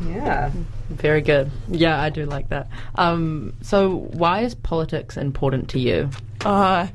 yeah. 0.04 0.50
Very 0.88 1.20
good. 1.20 1.50
Yeah, 1.68 2.00
I 2.00 2.10
do 2.10 2.26
like 2.26 2.48
that. 2.50 2.68
Um, 2.94 3.54
so, 3.60 4.08
why 4.12 4.40
is 4.40 4.54
politics 4.54 5.16
important 5.16 5.68
to 5.70 5.80
you? 5.80 6.10
Uh, 6.44 6.86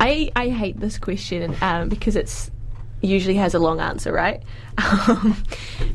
I 0.00 0.30
I 0.34 0.48
hate 0.48 0.80
this 0.80 0.98
question 0.98 1.54
um, 1.62 1.88
because 1.88 2.16
it's 2.16 2.50
usually 3.02 3.36
has 3.36 3.54
a 3.54 3.58
long 3.58 3.80
answer, 3.80 4.12
right? 4.12 4.42
Um, 5.08 5.32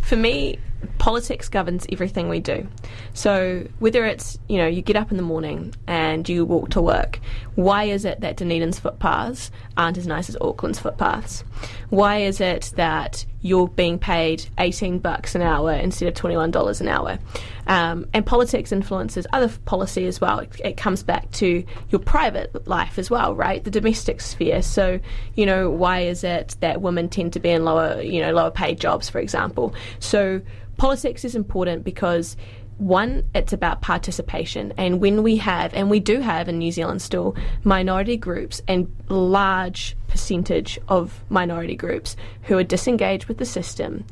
for 0.01 0.15
me, 0.15 0.57
politics 0.97 1.49
governs 1.49 1.85
everything 1.91 2.29
we 2.29 2.39
do. 2.39 2.67
So 3.13 3.67
whether 3.79 4.05
it's 4.05 4.37
you 4.47 4.57
know 4.57 4.67
you 4.67 4.81
get 4.81 4.95
up 4.95 5.11
in 5.11 5.17
the 5.17 5.23
morning 5.23 5.73
and 5.87 6.27
you 6.27 6.45
walk 6.45 6.69
to 6.71 6.81
work, 6.81 7.19
why 7.55 7.85
is 7.85 8.05
it 8.05 8.21
that 8.21 8.37
Dunedin's 8.37 8.79
footpaths 8.79 9.51
aren't 9.77 9.97
as 9.97 10.07
nice 10.07 10.29
as 10.29 10.37
Auckland's 10.41 10.79
footpaths? 10.79 11.43
Why 11.89 12.17
is 12.17 12.39
it 12.39 12.71
that 12.75 13.25
you're 13.41 13.67
being 13.67 13.97
paid 13.97 14.45
18 14.57 14.99
bucks 14.99 15.35
an 15.35 15.41
hour 15.41 15.73
instead 15.73 16.07
of 16.07 16.13
$21 16.13 16.81
an 16.81 16.87
hour? 16.87 17.19
Um, 17.67 18.07
and 18.13 18.25
politics 18.25 18.71
influences 18.71 19.27
other 19.33 19.49
policy 19.65 20.05
as 20.05 20.19
well. 20.19 20.39
It, 20.39 20.61
it 20.63 20.77
comes 20.77 21.03
back 21.03 21.29
to 21.33 21.63
your 21.89 21.99
private 21.99 22.67
life 22.67 22.97
as 22.97 23.09
well, 23.09 23.35
right? 23.35 23.63
The 23.63 23.71
domestic 23.71 24.21
sphere. 24.21 24.61
So, 24.61 24.99
you 25.35 25.45
know, 25.45 25.69
why 25.69 25.99
is 26.01 26.23
it 26.23 26.55
that 26.59 26.81
women 26.81 27.09
tend 27.09 27.33
to 27.33 27.39
be 27.39 27.49
in 27.49 27.63
lower, 27.63 28.01
you 28.01 28.21
know, 28.21 28.31
lower 28.33 28.51
paid 28.51 28.79
jobs, 28.79 29.09
for 29.09 29.19
example? 29.19 29.73
So, 29.99 30.41
politics 30.77 31.23
is 31.23 31.35
important 31.35 31.83
because 31.83 32.35
one, 32.81 33.23
it's 33.35 33.53
about 33.53 33.81
participation. 33.81 34.73
And 34.75 34.99
when 34.99 35.21
we 35.21 35.37
have, 35.37 35.71
and 35.75 35.91
we 35.91 35.99
do 35.99 36.19
have 36.19 36.49
in 36.49 36.57
New 36.57 36.71
Zealand 36.71 37.03
still, 37.03 37.35
minority 37.63 38.17
groups 38.17 38.59
and 38.67 38.91
large 39.07 39.95
percentage 40.07 40.79
of 40.87 41.23
minority 41.29 41.75
groups 41.75 42.15
who 42.43 42.57
are 42.57 42.63
disengaged 42.63 43.25
with 43.25 43.37
the 43.37 43.45
system, 43.45 44.03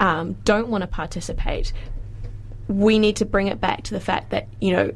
um, 0.00 0.32
don't 0.44 0.68
want 0.68 0.82
to 0.82 0.88
participate, 0.88 1.72
we 2.68 2.98
need 2.98 3.16
to 3.16 3.24
bring 3.24 3.46
it 3.46 3.60
back 3.60 3.82
to 3.84 3.94
the 3.94 4.00
fact 4.00 4.30
that, 4.30 4.48
you 4.60 4.72
know, 4.72 4.92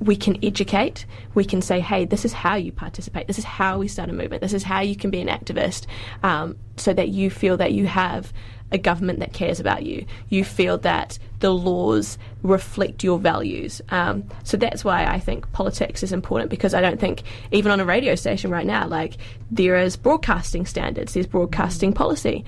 we 0.00 0.16
can 0.16 0.38
educate. 0.44 1.06
We 1.34 1.44
can 1.44 1.62
say, 1.62 1.80
hey, 1.80 2.04
this 2.04 2.24
is 2.24 2.32
how 2.32 2.56
you 2.56 2.72
participate. 2.72 3.26
This 3.26 3.38
is 3.38 3.44
how 3.44 3.78
we 3.78 3.88
start 3.88 4.10
a 4.10 4.12
movement. 4.12 4.42
This 4.42 4.52
is 4.52 4.62
how 4.62 4.80
you 4.80 4.96
can 4.96 5.10
be 5.10 5.20
an 5.20 5.28
activist 5.28 5.86
um, 6.22 6.56
so 6.76 6.92
that 6.92 7.08
you 7.08 7.30
feel 7.30 7.56
that 7.56 7.72
you 7.72 7.86
have 7.86 8.32
a 8.72 8.78
government 8.78 9.20
that 9.20 9.32
cares 9.32 9.60
about 9.60 9.84
you. 9.84 10.04
You 10.28 10.44
feel 10.44 10.78
that 10.78 11.18
the 11.38 11.52
laws 11.54 12.18
reflect 12.42 13.04
your 13.04 13.18
values. 13.18 13.80
Um, 13.90 14.24
so 14.42 14.56
that's 14.56 14.84
why 14.84 15.06
I 15.06 15.20
think 15.20 15.50
politics 15.52 16.02
is 16.02 16.12
important 16.12 16.50
because 16.50 16.74
I 16.74 16.80
don't 16.80 16.98
think, 16.98 17.22
even 17.52 17.70
on 17.70 17.80
a 17.80 17.84
radio 17.84 18.14
station 18.14 18.50
right 18.50 18.66
now, 18.66 18.88
like 18.88 19.16
there 19.50 19.76
is 19.76 19.96
broadcasting 19.96 20.66
standards, 20.66 21.14
there's 21.14 21.26
broadcasting 21.26 21.92
policy 21.92 22.44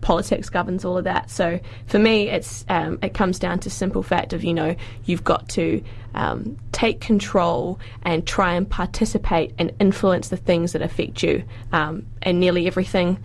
politics 0.00 0.48
governs 0.48 0.84
all 0.84 0.96
of 0.96 1.04
that. 1.04 1.30
So 1.30 1.60
for 1.86 1.98
me, 1.98 2.28
it's 2.28 2.64
um, 2.68 2.98
it 3.02 3.14
comes 3.14 3.38
down 3.38 3.58
to 3.60 3.70
simple 3.70 4.02
fact 4.02 4.32
of 4.32 4.44
you 4.44 4.54
know 4.54 4.76
you've 5.04 5.24
got 5.24 5.48
to 5.50 5.82
um, 6.14 6.56
take 6.72 7.00
control 7.00 7.78
and 8.02 8.26
try 8.26 8.54
and 8.54 8.68
participate 8.68 9.54
and 9.58 9.72
influence 9.80 10.28
the 10.28 10.36
things 10.36 10.72
that 10.72 10.82
affect 10.82 11.22
you, 11.22 11.44
um, 11.72 12.06
and 12.22 12.40
nearly 12.40 12.66
everything 12.66 13.18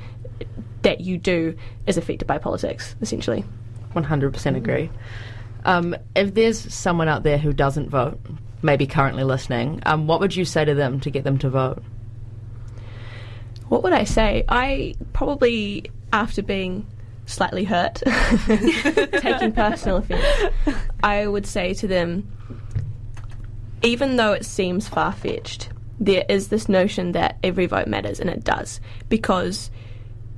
that 0.83 1.01
you 1.01 1.17
do 1.17 1.55
is 1.87 1.97
affected 1.97 2.27
by 2.27 2.37
politics, 2.37 2.95
essentially. 3.01 3.43
100% 3.95 4.57
agree. 4.57 4.89
Um, 5.65 5.95
if 6.15 6.33
there's 6.33 6.73
someone 6.73 7.07
out 7.07 7.23
there 7.23 7.37
who 7.37 7.53
doesn't 7.53 7.89
vote, 7.89 8.19
maybe 8.61 8.85
currently 8.85 9.23
listening, 9.23 9.81
um, 9.85 10.07
what 10.07 10.19
would 10.19 10.35
you 10.35 10.45
say 10.45 10.65
to 10.65 10.73
them 10.73 10.99
to 11.01 11.09
get 11.09 11.23
them 11.23 11.37
to 11.39 11.49
vote? 11.49 11.83
What 13.69 13.83
would 13.83 13.93
I 13.93 14.03
say? 14.03 14.43
I 14.49 14.95
probably, 15.13 15.89
after 16.13 16.41
being 16.41 16.87
slightly 17.25 17.63
hurt, 17.63 17.95
taking 18.45 19.51
personal 19.51 19.97
offence, 19.97 20.23
I 21.03 21.27
would 21.27 21.45
say 21.45 21.73
to 21.75 21.87
them, 21.87 22.31
even 23.81 24.15
though 24.15 24.31
it 24.31 24.45
seems 24.45 24.87
far 24.87 25.11
fetched, 25.11 25.69
there 25.99 26.23
is 26.29 26.47
this 26.47 26.69
notion 26.69 27.11
that 27.13 27.37
every 27.43 27.65
vote 27.65 27.87
matters, 27.87 28.19
and 28.19 28.29
it 28.29 28.43
does, 28.43 28.79
because 29.09 29.71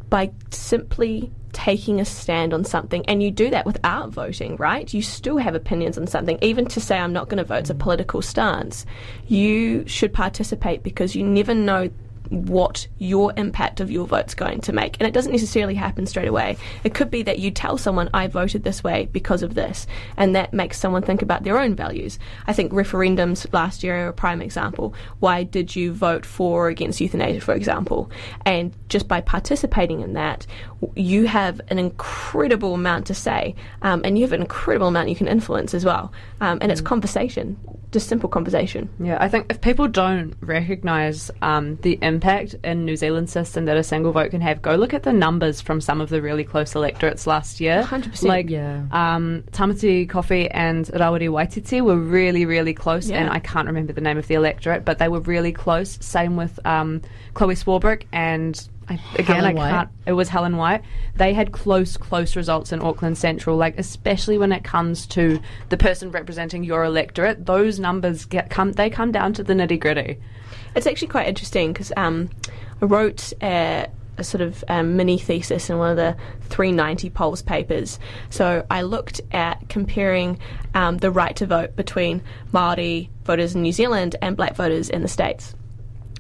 by 0.10 0.32
simply 0.50 1.32
taking 1.52 2.00
a 2.02 2.06
stand 2.06 2.54
on 2.54 2.64
something, 2.64 3.06
and 3.08 3.22
you 3.24 3.32
do 3.32 3.50
that 3.50 3.66
without 3.66 4.10
voting, 4.10 4.56
right? 4.58 4.94
You 4.94 5.02
still 5.02 5.38
have 5.38 5.56
opinions 5.56 5.98
on 5.98 6.08
something. 6.08 6.38
Even 6.42 6.66
to 6.68 6.82
say 6.82 6.98
I'm 6.98 7.14
not 7.14 7.30
going 7.30 7.38
to 7.38 7.44
vote 7.44 7.64
is 7.64 7.70
a 7.70 7.76
political 7.76 8.22
stance. 8.22 8.86
You 9.28 9.88
should 9.88 10.14
participate 10.14 10.84
because 10.84 11.16
you 11.16 11.24
never 11.24 11.54
know 11.54 11.90
what 12.30 12.88
your 12.98 13.34
impact 13.38 13.80
of 13.80 13.92
your 13.92 14.08
vote's 14.08 14.34
going 14.34 14.62
to 14.62 14.74
make. 14.74 14.98
And 15.00 15.08
it 15.08 15.14
doesn't 15.14 15.32
necessarily 15.32 15.76
happen 15.76 16.06
straight 16.06 16.28
away. 16.28 16.58
It 16.84 16.94
could 16.94 17.12
be 17.12 17.24
that 17.24 17.40
you 17.40 17.52
tell 17.52 17.78
someone, 17.78 18.10
I 18.14 18.28
voted 18.28 18.64
this 18.64 18.84
way 18.84 19.08
because 19.12 19.44
of 19.44 19.56
this, 19.56 19.88
and 20.18 20.36
that 20.36 20.54
makes 20.54 20.80
someone 20.80 21.02
think 21.02 21.22
about 21.22 21.44
their 21.44 21.60
own 21.60 21.76
values. 21.76 22.20
I 22.48 22.54
think 22.54 22.72
referendums 22.72 23.52
last 23.54 23.84
year 23.84 24.06
are 24.06 24.10
a 24.10 24.14
prime 24.14 24.42
example. 24.42 24.94
Why 25.20 25.44
did 25.44 25.76
you 25.76 25.94
vote 25.94 26.26
for 26.26 26.66
or 26.66 26.70
against 26.70 27.02
euthanasia, 27.02 27.42
for 27.42 27.54
example? 27.54 28.10
And 28.46 28.74
just 28.90 29.08
by 29.08 29.22
participating 29.22 30.02
in 30.02 30.14
that, 30.14 30.48
you 30.96 31.28
have 31.28 31.60
an 31.70 31.80
incredible 31.80 32.74
amount 32.74 33.08
to 33.08 33.14
say, 33.14 33.56
um, 33.82 34.02
and 34.06 34.18
you 34.18 34.24
have 34.24 34.34
an 34.34 34.42
incredible 34.42 34.88
amount 34.88 35.10
you 35.10 35.16
can 35.16 35.28
influence 35.28 35.74
as 35.74 35.84
well. 35.84 36.12
Um, 36.42 36.60
and 36.62 36.72
it's 36.72 36.82
mm. 36.82 36.86
conversation, 36.86 37.58
just 37.92 38.08
simple 38.08 38.30
conversation. 38.30 38.90
Yeah, 39.00 39.18
I 39.20 39.28
think 39.28 39.48
if 39.50 39.62
people 39.62 39.88
don't 39.88 40.36
recognise 40.42 41.32
um, 41.42 41.78
the 41.78 41.98
impact 42.02 42.15
in 42.64 42.86
New 42.86 42.96
Zealand 42.96 43.30
system 43.30 43.66
that 43.66 43.78
a 43.78 43.84
single 43.84 44.12
vote 44.12 44.32
can 44.32 44.42
have, 44.42 44.62
go 44.62 44.76
look 44.76 44.94
at 44.94 45.04
the 45.04 45.14
numbers 45.14 45.62
from 45.62 45.82
some 45.82 46.02
of 46.02 46.10
the 46.10 46.22
really 46.22 46.44
close 46.44 46.76
electorates 46.76 47.28
last 47.28 47.60
year. 47.60 47.84
100%. 47.84 48.24
Like, 48.24 48.50
yeah. 48.50 48.84
um, 48.92 49.44
Tamati 49.52 50.08
Coffey 50.08 50.50
and 50.52 50.86
Rawiri 50.86 51.30
Waititi 51.30 51.82
were 51.82 51.98
really, 51.98 52.46
really 52.46 52.74
close, 52.74 53.10
yeah. 53.10 53.18
and 53.18 53.30
I 53.30 53.40
can't 53.40 53.68
remember 53.68 53.94
the 53.94 54.02
name 54.02 54.18
of 54.18 54.28
the 54.28 54.36
electorate, 54.36 54.86
but 54.86 55.00
they 55.00 55.08
were 55.08 55.22
really 55.22 55.52
close. 55.52 55.98
Same 56.02 56.36
with 56.36 56.60
um, 56.66 57.02
Chloe 57.34 57.56
Swarbrick 57.56 58.04
and 58.12 58.68
I, 58.88 59.00
again, 59.16 59.38
Helen 59.38 59.46
I 59.46 59.54
White. 59.54 59.70
can't. 59.70 59.90
It 60.06 60.14
was 60.14 60.30
Helen 60.30 60.58
White. 60.58 60.84
They 61.16 61.34
had 61.34 61.52
close, 61.52 61.98
close 61.98 62.36
results 62.36 62.72
in 62.72 62.82
Auckland 62.82 63.18
Central. 63.18 63.58
Like 63.58 63.78
especially 63.80 64.38
when 64.38 64.52
it 64.52 64.64
comes 64.64 65.06
to 65.08 65.40
the 65.70 65.78
person 65.78 66.12
representing 66.12 66.64
your 66.64 66.84
electorate, 66.84 67.46
those 67.46 67.80
numbers 67.80 68.26
get 68.26 68.50
come. 68.50 68.74
They 68.74 68.90
come 68.90 69.12
down 69.12 69.34
to 69.34 69.44
the 69.44 69.54
nitty 69.54 69.80
gritty. 69.80 70.20
It's 70.76 70.88
actually 70.88 71.08
quite 71.08 71.28
interesting 71.28 71.74
because 71.74 71.92
um, 71.96 72.30
I 72.82 72.86
wrote 72.86 73.34
a, 73.42 73.88
a 74.18 74.24
sort 74.24 74.42
of 74.42 74.64
um, 74.68 74.98
mini 74.98 75.18
thesis 75.18 75.70
in 75.70 75.78
one 75.78 75.92
of 75.92 75.98
the 75.98 76.16
390 76.50 77.10
polls 77.12 77.42
papers. 77.42 78.00
So 78.30 78.66
I 78.70 78.82
looked 78.82 79.22
at 79.32 79.68
comparing 79.70 80.40
um, 80.74 80.98
the 80.98 81.12
right 81.12 81.36
to 81.38 81.46
vote 81.46 81.76
between 81.76 82.22
Maori 82.52 83.10
voters 83.24 83.56
in 83.56 83.62
New 83.62 83.72
Zealand 83.72 84.16
and 84.22 84.36
black 84.36 84.56
voters 84.56 84.90
in 84.90 85.02
the 85.02 85.08
states. 85.08 85.56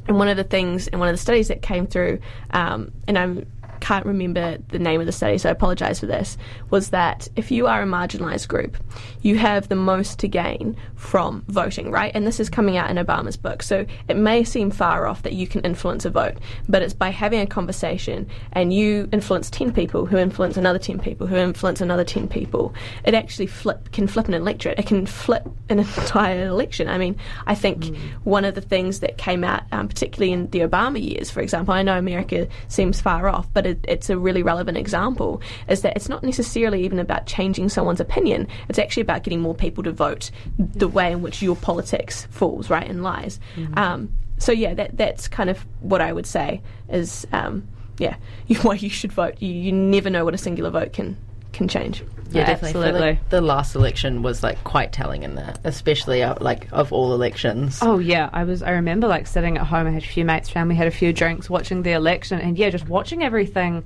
And 0.07 0.17
one 0.17 0.27
of 0.27 0.37
the 0.37 0.43
things 0.43 0.87
in 0.87 0.99
one 0.99 1.07
of 1.07 1.13
the 1.13 1.21
studies 1.21 1.47
that 1.47 1.61
came 1.61 1.87
through, 1.87 2.19
um, 2.51 2.91
and 3.07 3.17
I'm 3.17 3.45
can't 3.85 4.05
remember 4.07 4.57
the 4.69 4.79
name 4.79 4.99
of 4.99 5.05
the 5.05 5.11
study, 5.11 5.37
so 5.37 5.47
I 5.47 5.51
apologise 5.51 5.99
for 5.99 6.07
this, 6.07 6.39
was 6.71 6.89
that 6.89 7.27
if 7.35 7.51
you 7.51 7.67
are 7.67 7.83
a 7.83 7.85
marginalised 7.85 8.47
group, 8.47 8.77
you 9.21 9.37
have 9.37 9.69
the 9.69 9.75
most 9.75 10.17
to 10.19 10.27
gain 10.27 10.75
from 10.95 11.43
voting, 11.49 11.91
right? 11.91 12.11
And 12.15 12.25
this 12.25 12.39
is 12.39 12.49
coming 12.49 12.77
out 12.77 12.89
in 12.89 12.97
Obama's 12.97 13.37
book. 13.37 13.61
So 13.61 13.85
it 14.07 14.17
may 14.17 14.43
seem 14.43 14.71
far 14.71 15.05
off 15.05 15.21
that 15.21 15.33
you 15.33 15.45
can 15.45 15.61
influence 15.61 16.03
a 16.03 16.09
vote, 16.09 16.37
but 16.67 16.81
it's 16.81 16.95
by 16.95 17.09
having 17.09 17.41
a 17.41 17.45
conversation 17.45 18.27
and 18.53 18.73
you 18.73 19.07
influence 19.11 19.51
10 19.51 19.71
people 19.71 20.07
who 20.07 20.17
influence 20.17 20.57
another 20.57 20.79
10 20.79 20.97
people 20.97 21.27
who 21.27 21.35
influence 21.35 21.79
another 21.79 22.03
10 22.03 22.27
people. 22.27 22.73
It 23.03 23.13
actually 23.13 23.45
flip 23.45 23.91
can 23.91 24.07
flip 24.07 24.27
an 24.27 24.33
electorate. 24.33 24.79
It 24.79 24.87
can 24.87 25.05
flip 25.05 25.47
an 25.69 25.77
entire 25.97 26.47
election. 26.47 26.87
I 26.87 26.97
mean, 26.97 27.17
I 27.45 27.53
think 27.53 27.83
mm. 27.83 27.97
one 28.23 28.45
of 28.45 28.55
the 28.55 28.61
things 28.61 29.01
that 29.01 29.19
came 29.19 29.43
out, 29.43 29.61
um, 29.71 29.87
particularly 29.87 30.31
in 30.31 30.49
the 30.49 30.61
Obama 30.61 30.99
years, 30.99 31.29
for 31.29 31.41
example, 31.41 31.75
I 31.75 31.83
know 31.83 31.99
America 31.99 32.47
seems 32.67 32.99
far 32.99 33.29
off, 33.29 33.47
but 33.53 33.67
it 33.67 33.74
it, 33.75 33.85
it's 33.87 34.09
a 34.09 34.17
really 34.17 34.43
relevant 34.43 34.77
example, 34.77 35.41
is 35.67 35.81
that 35.81 35.95
it's 35.95 36.09
not 36.09 36.23
necessarily 36.23 36.83
even 36.83 36.99
about 36.99 37.25
changing 37.25 37.69
someone's 37.69 37.99
opinion. 37.99 38.47
It's 38.69 38.79
actually 38.79 39.01
about 39.01 39.23
getting 39.23 39.41
more 39.41 39.55
people 39.55 39.83
to 39.83 39.91
vote 39.91 40.31
the 40.57 40.87
way 40.87 41.11
in 41.11 41.21
which 41.21 41.41
your 41.41 41.55
politics 41.55 42.27
falls, 42.31 42.69
right, 42.69 42.87
and 42.87 43.03
lies. 43.03 43.39
Mm-hmm. 43.55 43.77
Um, 43.77 44.13
so 44.37 44.51
yeah, 44.51 44.73
that 44.73 44.97
that's 44.97 45.27
kind 45.27 45.49
of 45.49 45.65
what 45.79 46.01
I 46.01 46.11
would 46.11 46.25
say 46.25 46.61
is 46.89 47.25
um, 47.31 47.67
yeah, 47.97 48.15
why 48.61 48.75
you 48.75 48.89
should 48.89 49.11
vote. 49.11 49.35
You, 49.39 49.49
you 49.49 49.71
never 49.71 50.09
know 50.09 50.25
what 50.25 50.33
a 50.33 50.37
singular 50.37 50.69
vote 50.69 50.93
can 50.93 51.17
can 51.53 51.67
change. 51.67 52.03
Yeah, 52.31 52.41
yeah 52.41 52.45
definitely. 52.47 52.91
Like 52.91 53.29
the 53.29 53.41
last 53.41 53.75
election 53.75 54.21
was 54.21 54.43
like 54.43 54.63
quite 54.63 54.91
telling 54.91 55.23
in 55.23 55.35
that, 55.35 55.59
especially 55.63 56.23
uh, 56.23 56.35
like 56.39 56.67
of 56.71 56.91
all 56.91 57.13
elections. 57.13 57.79
Oh 57.81 57.99
yeah, 57.99 58.29
I 58.33 58.43
was. 58.43 58.63
I 58.63 58.71
remember 58.71 59.07
like 59.07 59.27
sitting 59.27 59.57
at 59.57 59.67
home. 59.67 59.87
I 59.87 59.91
had 59.91 60.03
a 60.03 60.07
few 60.07 60.25
mates 60.25 60.55
around. 60.55 60.69
We 60.69 60.75
had 60.75 60.87
a 60.87 60.91
few 60.91 61.13
drinks, 61.13 61.49
watching 61.49 61.83
the 61.83 61.91
election, 61.91 62.39
and 62.39 62.57
yeah, 62.57 62.69
just 62.69 62.87
watching 62.87 63.23
everything. 63.23 63.83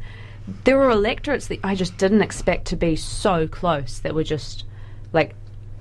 There 0.63 0.77
were 0.77 0.89
electorates 0.89 1.47
that 1.47 1.59
I 1.63 1.75
just 1.75 1.97
didn't 1.97 2.21
expect 2.21 2.65
to 2.67 2.75
be 2.75 2.95
so 2.95 3.47
close. 3.47 3.99
That 3.99 4.15
were 4.15 4.23
just 4.23 4.63
like 5.13 5.35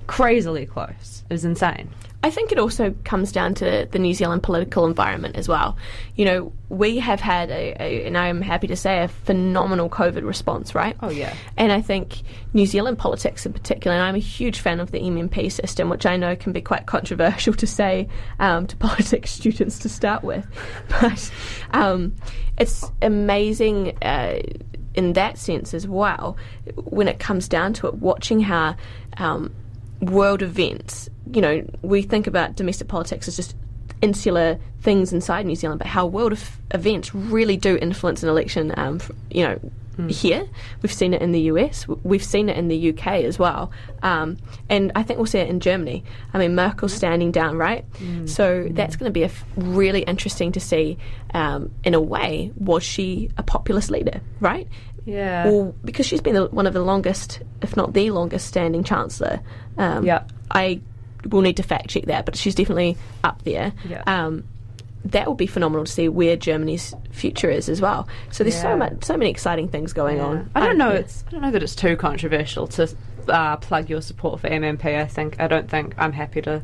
crazily 0.07 0.65
close. 0.65 1.23
It 1.29 1.33
was 1.33 1.45
insane. 1.45 1.89
I 2.21 2.29
think 2.29 2.51
it 2.51 2.59
also 2.59 2.93
comes 3.05 3.31
down 3.31 3.53
to 3.55 3.87
the 3.89 3.99
New 3.99 4.13
Zealand 4.13 4.43
political 4.43 4.85
environment 4.85 5.37
as 5.37 5.47
well. 5.47 5.77
You 6.15 6.25
know, 6.25 6.53
we 6.67 6.99
have 6.99 7.21
had 7.21 7.49
a, 7.49 7.75
a, 7.79 8.05
and 8.05 8.17
I 8.17 8.27
am 8.27 8.41
happy 8.41 8.67
to 8.67 8.75
say, 8.75 9.01
a 9.01 9.07
phenomenal 9.07 9.89
COVID 9.89 10.25
response, 10.25 10.75
right? 10.75 10.97
Oh, 11.01 11.09
yeah. 11.09 11.33
And 11.55 11.71
I 11.71 11.81
think 11.81 12.21
New 12.53 12.65
Zealand 12.65 12.97
politics 12.97 13.45
in 13.45 13.53
particular, 13.53 13.95
and 13.95 14.03
I'm 14.03 14.15
a 14.15 14.19
huge 14.19 14.59
fan 14.59 14.81
of 14.81 14.91
the 14.91 14.99
MMP 14.99 15.49
system, 15.49 15.89
which 15.89 16.05
I 16.05 16.17
know 16.17 16.35
can 16.35 16.51
be 16.51 16.61
quite 16.61 16.87
controversial 16.87 17.53
to 17.53 17.65
say 17.65 18.09
um, 18.39 18.67
to 18.67 18.75
politics 18.77 19.31
students 19.31 19.79
to 19.79 19.89
start 19.89 20.23
with. 20.23 20.45
But 20.89 21.31
um, 21.71 22.15
it's 22.57 22.83
amazing. 23.01 23.97
Uh, 24.01 24.39
in 24.95 25.13
that 25.13 25.37
sense 25.37 25.73
as 25.73 25.87
well, 25.87 26.35
when 26.75 27.07
it 27.07 27.19
comes 27.19 27.47
down 27.47 27.71
to 27.73 27.87
it, 27.87 27.95
watching 27.95 28.41
how 28.41 28.75
um, 29.17 29.53
world 30.01 30.41
events. 30.41 31.09
You 31.31 31.41
know, 31.41 31.69
we 31.81 32.01
think 32.01 32.27
about 32.27 32.55
domestic 32.55 32.87
politics 32.87 33.27
as 33.27 33.35
just 33.35 33.55
insular 34.01 34.57
things 34.81 35.11
inside 35.13 35.45
New 35.45 35.55
Zealand, 35.55 35.79
but 35.79 35.87
how 35.87 36.05
world 36.05 36.37
events 36.71 37.13
really 37.13 37.57
do 37.57 37.77
influence 37.77 38.23
an 38.23 38.29
election. 38.29 38.73
Um, 38.77 38.99
you 39.29 39.43
know, 39.43 39.59
mm. 39.97 40.09
here 40.09 40.47
we've 40.81 40.93
seen 40.93 41.13
it 41.13 41.21
in 41.21 41.31
the 41.31 41.41
US, 41.41 41.87
we've 42.03 42.23
seen 42.23 42.49
it 42.49 42.57
in 42.57 42.67
the 42.67 42.89
UK 42.89 43.07
as 43.25 43.37
well, 43.37 43.71
um, 44.01 44.37
and 44.69 44.91
I 44.95 45.03
think 45.03 45.17
we'll 45.17 45.25
see 45.27 45.39
it 45.39 45.49
in 45.49 45.59
Germany. 45.59 46.03
I 46.33 46.37
mean, 46.37 46.55
Merkel's 46.55 46.93
standing 46.93 47.31
down, 47.31 47.57
right? 47.57 47.89
Mm. 47.93 48.29
So 48.29 48.63
mm. 48.63 48.75
that's 48.75 48.95
going 48.95 49.09
to 49.09 49.13
be 49.13 49.23
a 49.23 49.27
f- 49.27 49.43
really 49.55 50.01
interesting 50.03 50.51
to 50.53 50.59
see. 50.59 50.97
Um, 51.31 51.71
in 51.83 51.93
a 51.93 52.01
way, 52.01 52.51
was 52.55 52.83
she 52.83 53.29
a 53.37 53.43
populist 53.43 53.91
leader, 53.91 54.21
right? 54.39 54.67
Yeah. 55.05 55.49
or 55.49 55.73
because 55.83 56.05
she's 56.05 56.21
been 56.21 56.35
the, 56.35 56.45
one 56.47 56.67
of 56.67 56.73
the 56.73 56.81
longest, 56.81 57.41
if 57.61 57.75
not 57.75 57.93
the 57.93 58.11
longest, 58.11 58.47
standing 58.47 58.83
chancellor. 58.83 59.41
Um, 59.77 60.05
Yeah. 60.05 60.23
I 60.51 60.81
will 61.25 61.41
need 61.41 61.57
to 61.57 61.63
fact 61.63 61.89
check 61.89 62.05
that, 62.05 62.25
but 62.25 62.35
she's 62.35 62.55
definitely 62.55 62.97
up 63.23 63.43
there. 63.43 63.73
Yeah. 63.87 64.03
Um, 64.07 64.43
that 65.05 65.27
would 65.29 65.37
be 65.37 65.47
phenomenal 65.47 65.85
to 65.85 65.91
see 65.91 66.09
where 66.09 66.35
Germany's 66.35 66.93
future 67.11 67.49
is 67.49 67.69
as 67.69 67.79
well. 67.79 68.07
So 68.31 68.43
there's 68.43 68.59
so 68.59 68.75
much, 68.75 69.03
so 69.05 69.15
many 69.15 69.31
exciting 69.31 69.69
things 69.69 69.93
going 69.93 70.17
Yeah. 70.17 70.25
on. 70.25 70.51
I 70.55 70.59
don't 70.65 70.77
know. 70.77 70.89
It's 70.89 71.23
I 71.27 71.31
don't 71.31 71.41
know 71.41 71.51
that 71.51 71.63
it's 71.63 71.75
too 71.75 71.95
controversial 71.95 72.67
to 72.67 72.89
uh, 73.29 73.55
plug 73.57 73.89
your 73.89 74.01
support 74.01 74.41
for 74.41 74.49
MMP. 74.49 74.99
I 74.99 75.05
think 75.05 75.39
I 75.39 75.47
don't 75.47 75.69
think 75.69 75.95
I'm 75.97 76.11
happy 76.11 76.41
to 76.41 76.61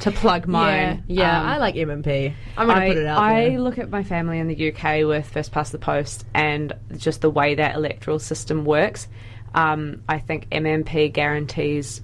to 0.00 0.10
plug 0.12 0.46
mine. 0.46 1.02
Yeah, 1.08 1.40
Um, 1.40 1.46
I 1.46 1.56
like 1.58 1.74
MMP. 1.76 2.32
I'm 2.56 2.66
going 2.68 2.80
to 2.80 2.86
put 2.88 2.96
it 2.98 3.06
out 3.06 3.18
I 3.20 3.48
there. 3.50 3.58
look 3.60 3.78
at 3.78 3.88
my 3.90 4.04
family 4.04 4.38
in 4.38 4.46
the 4.48 4.70
UK 4.72 5.04
with 5.06 5.28
First 5.28 5.50
Past 5.50 5.72
the 5.72 5.78
Post 5.78 6.24
and 6.34 6.72
just 6.98 7.20
the 7.22 7.30
way 7.30 7.54
that 7.56 7.74
electoral 7.74 8.18
system 8.20 8.64
works. 8.64 9.08
Um, 9.54 10.02
I 10.08 10.18
think 10.18 10.48
MMP 10.50 11.12
guarantees 11.12 12.00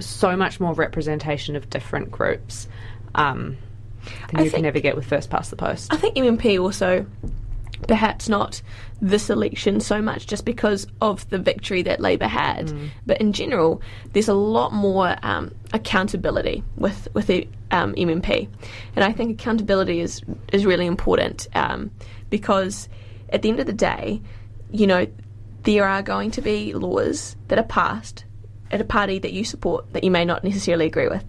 so 0.00 0.36
much 0.36 0.60
more 0.60 0.74
representation 0.74 1.56
of 1.56 1.68
different 1.70 2.10
groups 2.10 2.68
um, 3.14 3.56
than 4.30 4.40
I 4.40 4.44
you 4.44 4.50
can 4.50 4.64
ever 4.64 4.80
get 4.80 4.96
with 4.96 5.06
First 5.06 5.30
Past 5.30 5.50
the 5.50 5.56
Post. 5.56 5.92
I 5.92 5.96
think 5.96 6.16
MMP 6.16 6.60
also, 6.60 7.06
perhaps 7.86 8.28
not 8.28 8.62
this 9.00 9.30
election 9.30 9.80
so 9.80 10.02
much 10.02 10.26
just 10.26 10.44
because 10.44 10.86
of 11.00 11.28
the 11.30 11.38
victory 11.38 11.82
that 11.82 12.00
Labour 12.00 12.26
had, 12.26 12.72
but 13.06 13.20
in 13.20 13.32
general, 13.32 13.80
there's 14.12 14.28
a 14.28 14.34
lot 14.34 14.72
more 14.72 15.16
um, 15.22 15.54
accountability 15.72 16.62
with 16.76 17.08
with 17.14 17.26
the 17.26 17.48
um, 17.70 17.94
MMP, 17.94 18.48
and 18.96 19.04
I 19.04 19.12
think 19.12 19.40
accountability 19.40 20.00
is 20.00 20.22
is 20.52 20.66
really 20.66 20.86
important 20.86 21.46
um, 21.54 21.90
because 22.30 22.88
at 23.30 23.42
the 23.42 23.50
end 23.50 23.60
of 23.60 23.66
the 23.66 23.72
day, 23.72 24.20
you 24.70 24.86
know, 24.86 25.06
there 25.64 25.86
are 25.86 26.02
going 26.02 26.30
to 26.32 26.42
be 26.42 26.72
laws 26.74 27.36
that 27.48 27.58
are 27.58 27.64
passed 27.64 28.24
at 28.70 28.80
a 28.80 28.84
party 28.84 29.18
that 29.18 29.32
you 29.32 29.44
support 29.44 29.92
that 29.92 30.04
you 30.04 30.10
may 30.10 30.24
not 30.24 30.44
necessarily 30.44 30.86
agree 30.86 31.08
with. 31.08 31.24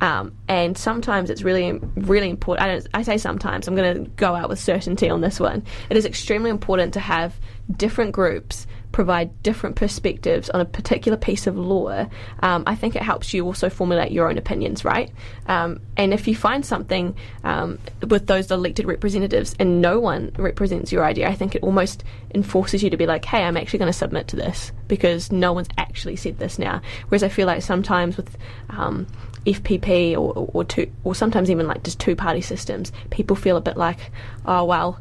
Um, 0.00 0.36
and 0.48 0.76
sometimes 0.76 1.30
it's 1.30 1.42
really, 1.42 1.78
really 1.94 2.28
important. 2.28 2.66
I, 2.66 2.72
don't, 2.72 2.86
I 2.94 3.02
say 3.02 3.18
sometimes, 3.18 3.68
I'm 3.68 3.76
going 3.76 4.04
to 4.04 4.10
go 4.10 4.34
out 4.34 4.48
with 4.48 4.58
certainty 4.58 5.08
on 5.08 5.20
this 5.20 5.38
one. 5.38 5.64
It 5.90 5.96
is 5.96 6.04
extremely 6.04 6.50
important 6.50 6.94
to 6.94 7.00
have 7.00 7.38
different 7.76 8.12
groups 8.12 8.66
provide 8.92 9.42
different 9.42 9.76
perspectives 9.76 10.50
on 10.50 10.60
a 10.60 10.64
particular 10.64 11.18
piece 11.18 11.46
of 11.46 11.56
law. 11.56 12.06
Um, 12.40 12.62
I 12.66 12.74
think 12.74 12.94
it 12.94 13.02
helps 13.02 13.34
you 13.34 13.44
also 13.44 13.68
formulate 13.68 14.12
your 14.12 14.28
own 14.28 14.38
opinions, 14.38 14.84
right? 14.84 15.10
Um, 15.46 15.80
and 15.96 16.12
if 16.12 16.28
you 16.28 16.36
find 16.36 16.64
something 16.64 17.16
um, 17.42 17.78
with 18.06 18.26
those 18.26 18.50
elected 18.50 18.86
representatives 18.86 19.54
and 19.58 19.80
no 19.80 19.98
one 19.98 20.32
represents 20.36 20.92
your 20.92 21.04
idea, 21.04 21.28
I 21.28 21.34
think 21.34 21.54
it 21.54 21.62
almost 21.62 22.04
enforces 22.34 22.82
you 22.82 22.90
to 22.90 22.96
be 22.96 23.06
like, 23.06 23.24
hey, 23.24 23.42
I'm 23.42 23.56
actually 23.56 23.80
going 23.80 23.92
to 23.92 23.98
submit 23.98 24.28
to 24.28 24.36
this 24.36 24.72
because 24.88 25.32
no 25.32 25.52
one's 25.52 25.68
actually 25.78 26.16
said 26.16 26.38
this 26.38 26.58
now. 26.58 26.80
Whereas 27.08 27.22
I 27.22 27.28
feel 27.28 27.46
like 27.46 27.62
sometimes 27.62 28.16
with 28.16 28.36
um, 28.70 29.06
FPP 29.46 30.12
or, 30.12 30.48
or, 30.52 30.64
two, 30.64 30.90
or 31.04 31.14
sometimes 31.14 31.50
even 31.50 31.66
like 31.66 31.82
just 31.82 31.98
two 31.98 32.14
party 32.14 32.40
systems, 32.40 32.92
people 33.10 33.36
feel 33.36 33.56
a 33.56 33.60
bit 33.60 33.76
like, 33.76 34.10
oh 34.46 34.64
well, 34.64 35.00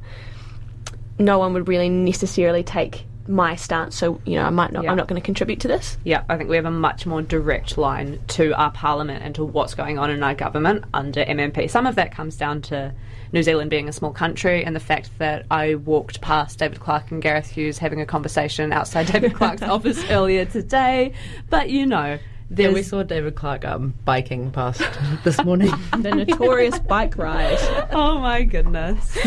no 1.20 1.38
one 1.38 1.54
would 1.54 1.68
really 1.68 1.90
necessarily 1.90 2.64
take 2.64 3.06
my 3.28 3.56
stance, 3.56 3.96
so 3.98 4.20
you 4.26 4.36
know 4.36 4.44
I 4.44 4.50
might 4.50 4.72
not. 4.72 4.84
Yeah. 4.84 4.92
I'm 4.92 4.98
not 4.98 5.08
going 5.08 5.22
to 5.22 5.26
contribute 5.26 5.60
to 5.62 5.68
this. 5.68 5.98
Yeah, 6.04 6.24
I 6.30 6.38
think 6.38 6.50
we 6.50 6.56
have 6.56 6.66
a 6.66 6.72
much 6.72 7.06
more 7.06 7.22
direct 7.22 7.78
line 7.78 8.20
to 8.30 8.54
our 8.54 8.72
parliament 8.72 9.24
and 9.24 9.36
to 9.36 9.44
what's 9.46 9.74
going 9.74 10.00
on 10.00 10.10
in 10.10 10.24
our 10.24 10.34
government 10.36 10.86
under 10.94 11.24
MMP. 11.24 11.70
Some 11.70 11.86
of 11.86 11.96
that 11.96 12.12
comes 12.14 12.36
down 12.36 12.62
to 12.64 12.94
New 13.32 13.44
Zealand 13.44 13.70
being 13.70 13.88
a 13.88 13.94
small 13.94 14.12
country 14.12 14.66
and 14.66 14.76
the 14.76 14.80
fact 14.80 15.10
that 15.20 15.46
I 15.52 15.76
walked 15.76 16.20
past 16.22 16.60
David 16.60 16.80
Clark 16.80 17.12
and 17.12 17.22
Gareth 17.22 17.50
Hughes 17.50 17.78
having 17.78 18.02
a 18.02 18.06
conversation 18.06 18.74
outside 18.74 19.08
David 19.08 19.36
Clark's 19.36 19.62
office 19.78 20.04
earlier 20.10 20.44
today. 20.46 21.14
But 21.50 21.70
you 21.70 21.86
know, 21.86 22.20
Yeah, 22.54 22.74
we 22.74 22.84
saw 22.84 23.04
David 23.04 23.36
Clark 23.36 23.64
um, 23.64 23.94
biking 24.04 24.52
past 24.52 24.82
this 25.24 25.42
morning. 25.46 25.72
The 26.02 26.16
notorious 26.16 26.80
bike 26.80 27.18
ride. 27.18 27.58
oh 27.92 28.20
my 28.20 28.44
goodness. 28.44 29.18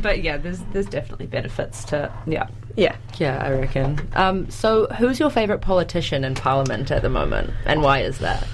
but 0.00 0.22
yeah, 0.22 0.36
there's 0.38 0.60
there's 0.72 0.86
definitely 0.86 1.26
benefits 1.26 1.84
to 1.86 2.10
yeah. 2.26 2.46
Yeah. 2.76 2.96
yeah, 3.18 3.42
I 3.44 3.50
reckon. 3.52 4.00
Um, 4.14 4.50
so, 4.50 4.86
who's 4.86 5.20
your 5.20 5.30
favourite 5.30 5.60
politician 5.60 6.24
in 6.24 6.34
Parliament 6.34 6.90
at 6.90 7.02
the 7.02 7.08
moment, 7.08 7.52
and 7.66 7.82
why 7.82 8.00
is 8.00 8.18
that? 8.18 8.46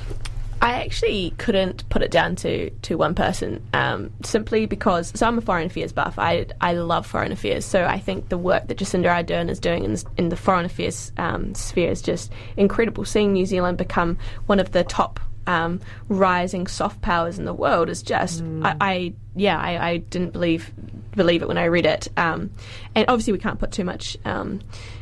I 0.60 0.82
actually 0.82 1.30
couldn't 1.38 1.88
put 1.88 2.02
it 2.02 2.10
down 2.10 2.34
to, 2.36 2.70
to 2.70 2.96
one 2.96 3.14
person, 3.14 3.64
um, 3.72 4.10
simply 4.24 4.66
because. 4.66 5.12
So 5.14 5.26
I'm 5.26 5.38
a 5.38 5.40
foreign 5.40 5.66
affairs 5.66 5.92
buff. 5.92 6.18
I, 6.18 6.46
I 6.60 6.72
love 6.72 7.06
foreign 7.06 7.30
affairs. 7.30 7.64
So 7.64 7.84
I 7.84 8.00
think 8.00 8.28
the 8.28 8.38
work 8.38 8.66
that 8.66 8.78
Jacinda 8.78 9.06
Ardern 9.06 9.50
is 9.50 9.60
doing 9.60 9.84
in, 9.84 9.96
in 10.16 10.30
the 10.30 10.36
foreign 10.36 10.64
affairs 10.64 11.12
um, 11.16 11.54
sphere 11.54 11.92
is 11.92 12.02
just 12.02 12.32
incredible. 12.56 13.04
Seeing 13.04 13.32
New 13.32 13.46
Zealand 13.46 13.78
become 13.78 14.18
one 14.46 14.58
of 14.58 14.72
the 14.72 14.82
top 14.82 15.20
um, 15.46 15.80
rising 16.08 16.66
soft 16.66 17.00
powers 17.02 17.38
in 17.38 17.44
the 17.44 17.54
world 17.54 17.88
is 17.88 18.02
just. 18.02 18.42
I, 18.62 18.76
I 18.80 19.14
yeah, 19.36 19.58
I, 19.58 19.90
I 19.90 19.96
didn't 19.98 20.32
believe 20.32 20.72
believe 21.18 21.42
it 21.42 21.48
when 21.48 21.58
I 21.58 21.66
read 21.66 21.84
it. 21.84 22.08
Um, 22.16 22.50
and 22.94 23.04
obviously, 23.08 23.34
we 23.34 23.38
can't 23.38 23.58
put 23.58 23.72
too 23.72 23.84
much 23.84 24.16
um, 24.24 24.60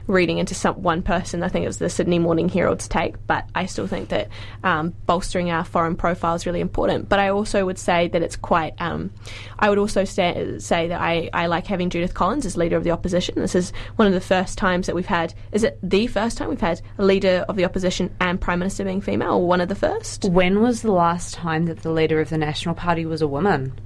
reading 0.08 0.38
into 0.38 0.54
some 0.54 0.82
one 0.82 1.02
person. 1.02 1.42
I 1.42 1.48
think 1.48 1.64
it 1.64 1.68
was 1.68 1.78
the 1.78 1.88
Sydney 1.88 2.18
Morning 2.18 2.48
Herald's 2.48 2.88
take, 2.88 3.24
but 3.26 3.48
I 3.54 3.66
still 3.66 3.86
think 3.86 4.08
that 4.08 4.28
um, 4.64 4.94
bolstering 5.06 5.50
our 5.50 5.64
foreign 5.64 5.96
profile 5.96 6.34
is 6.34 6.46
really 6.46 6.60
important. 6.60 7.08
But 7.08 7.20
I 7.20 7.28
also 7.28 7.64
would 7.64 7.78
say 7.78 8.08
that 8.08 8.22
it's 8.22 8.36
quite. 8.36 8.74
Um, 8.80 9.12
I 9.58 9.68
would 9.68 9.78
also 9.78 10.04
say, 10.04 10.58
say 10.58 10.88
that 10.88 11.00
I, 11.00 11.30
I 11.32 11.46
like 11.46 11.66
having 11.66 11.90
Judith 11.90 12.14
Collins 12.14 12.46
as 12.46 12.56
leader 12.56 12.76
of 12.76 12.84
the 12.84 12.90
opposition. 12.90 13.36
This 13.36 13.54
is 13.54 13.72
one 13.96 14.08
of 14.08 14.14
the 14.14 14.20
first 14.20 14.58
times 14.58 14.86
that 14.86 14.96
we've 14.96 15.06
had. 15.06 15.34
Is 15.52 15.62
it 15.62 15.78
the 15.82 16.06
first 16.06 16.36
time 16.36 16.48
we've 16.48 16.60
had 16.60 16.80
a 16.98 17.04
leader 17.04 17.44
of 17.48 17.56
the 17.56 17.64
opposition 17.64 18.14
and 18.20 18.40
prime 18.40 18.58
minister 18.58 18.84
being 18.84 19.00
female, 19.00 19.34
or 19.34 19.46
one 19.46 19.60
of 19.60 19.68
the 19.68 19.74
first? 19.74 20.24
When 20.24 20.60
was 20.60 20.82
the 20.82 20.92
last 20.92 21.34
time 21.34 21.66
that 21.66 21.82
the 21.82 21.92
leader 21.92 22.20
of 22.20 22.30
the 22.30 22.38
National 22.38 22.74
Party 22.74 23.06
was 23.06 23.22
a 23.22 23.28
woman? 23.28 23.78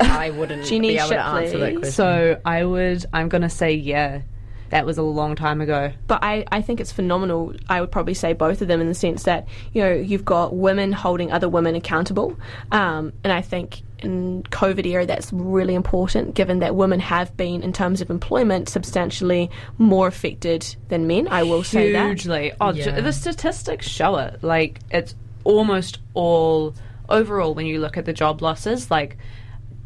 I 0.00 0.30
wouldn't 0.30 0.64
Jeannie 0.66 0.88
be 0.88 0.98
able 0.98 1.08
to 1.10 1.20
answer 1.24 1.58
that 1.58 1.72
question. 1.76 1.92
So 1.92 2.40
I 2.44 2.64
would 2.64 3.04
I'm 3.12 3.28
gonna 3.28 3.50
say 3.50 3.72
yeah. 3.74 4.22
That 4.70 4.86
was 4.86 4.98
a 4.98 5.02
long 5.02 5.36
time 5.36 5.60
ago. 5.60 5.92
but 6.08 6.24
I, 6.24 6.44
I 6.50 6.60
think 6.60 6.80
it's 6.80 6.90
phenomenal. 6.90 7.54
I 7.68 7.80
would 7.80 7.92
probably 7.92 8.14
say 8.14 8.32
both 8.32 8.60
of 8.60 8.66
them 8.66 8.80
in 8.80 8.88
the 8.88 8.94
sense 8.94 9.22
that 9.22 9.46
you 9.72 9.82
know 9.82 9.92
you've 9.92 10.24
got 10.24 10.56
women 10.56 10.90
holding 10.90 11.30
other 11.30 11.48
women 11.48 11.76
accountable, 11.76 12.36
um, 12.72 13.12
and 13.22 13.32
I 13.32 13.40
think 13.40 13.82
in 14.00 14.42
COVID 14.44 14.84
era 14.84 15.06
that's 15.06 15.32
really 15.32 15.74
important, 15.76 16.34
given 16.34 16.58
that 16.58 16.74
women 16.74 16.98
have 16.98 17.36
been 17.36 17.62
in 17.62 17.72
terms 17.72 18.00
of 18.00 18.10
employment 18.10 18.68
substantially 18.68 19.48
more 19.78 20.08
affected 20.08 20.74
than 20.88 21.06
men. 21.06 21.28
I 21.28 21.44
will 21.44 21.62
say 21.62 21.92
that. 21.92 22.06
hugely. 22.06 22.52
Oh, 22.60 22.72
Yeah. 22.72 23.00
the 23.00 23.12
statistics 23.12 23.86
show 23.86 24.16
it. 24.16 24.42
Like 24.42 24.80
it's 24.90 25.14
almost 25.44 25.98
all 26.14 26.74
overall 27.08 27.54
when 27.54 27.66
you 27.66 27.78
look 27.78 27.96
at 27.96 28.06
the 28.06 28.12
job 28.14 28.42
losses, 28.42 28.90
like 28.90 29.18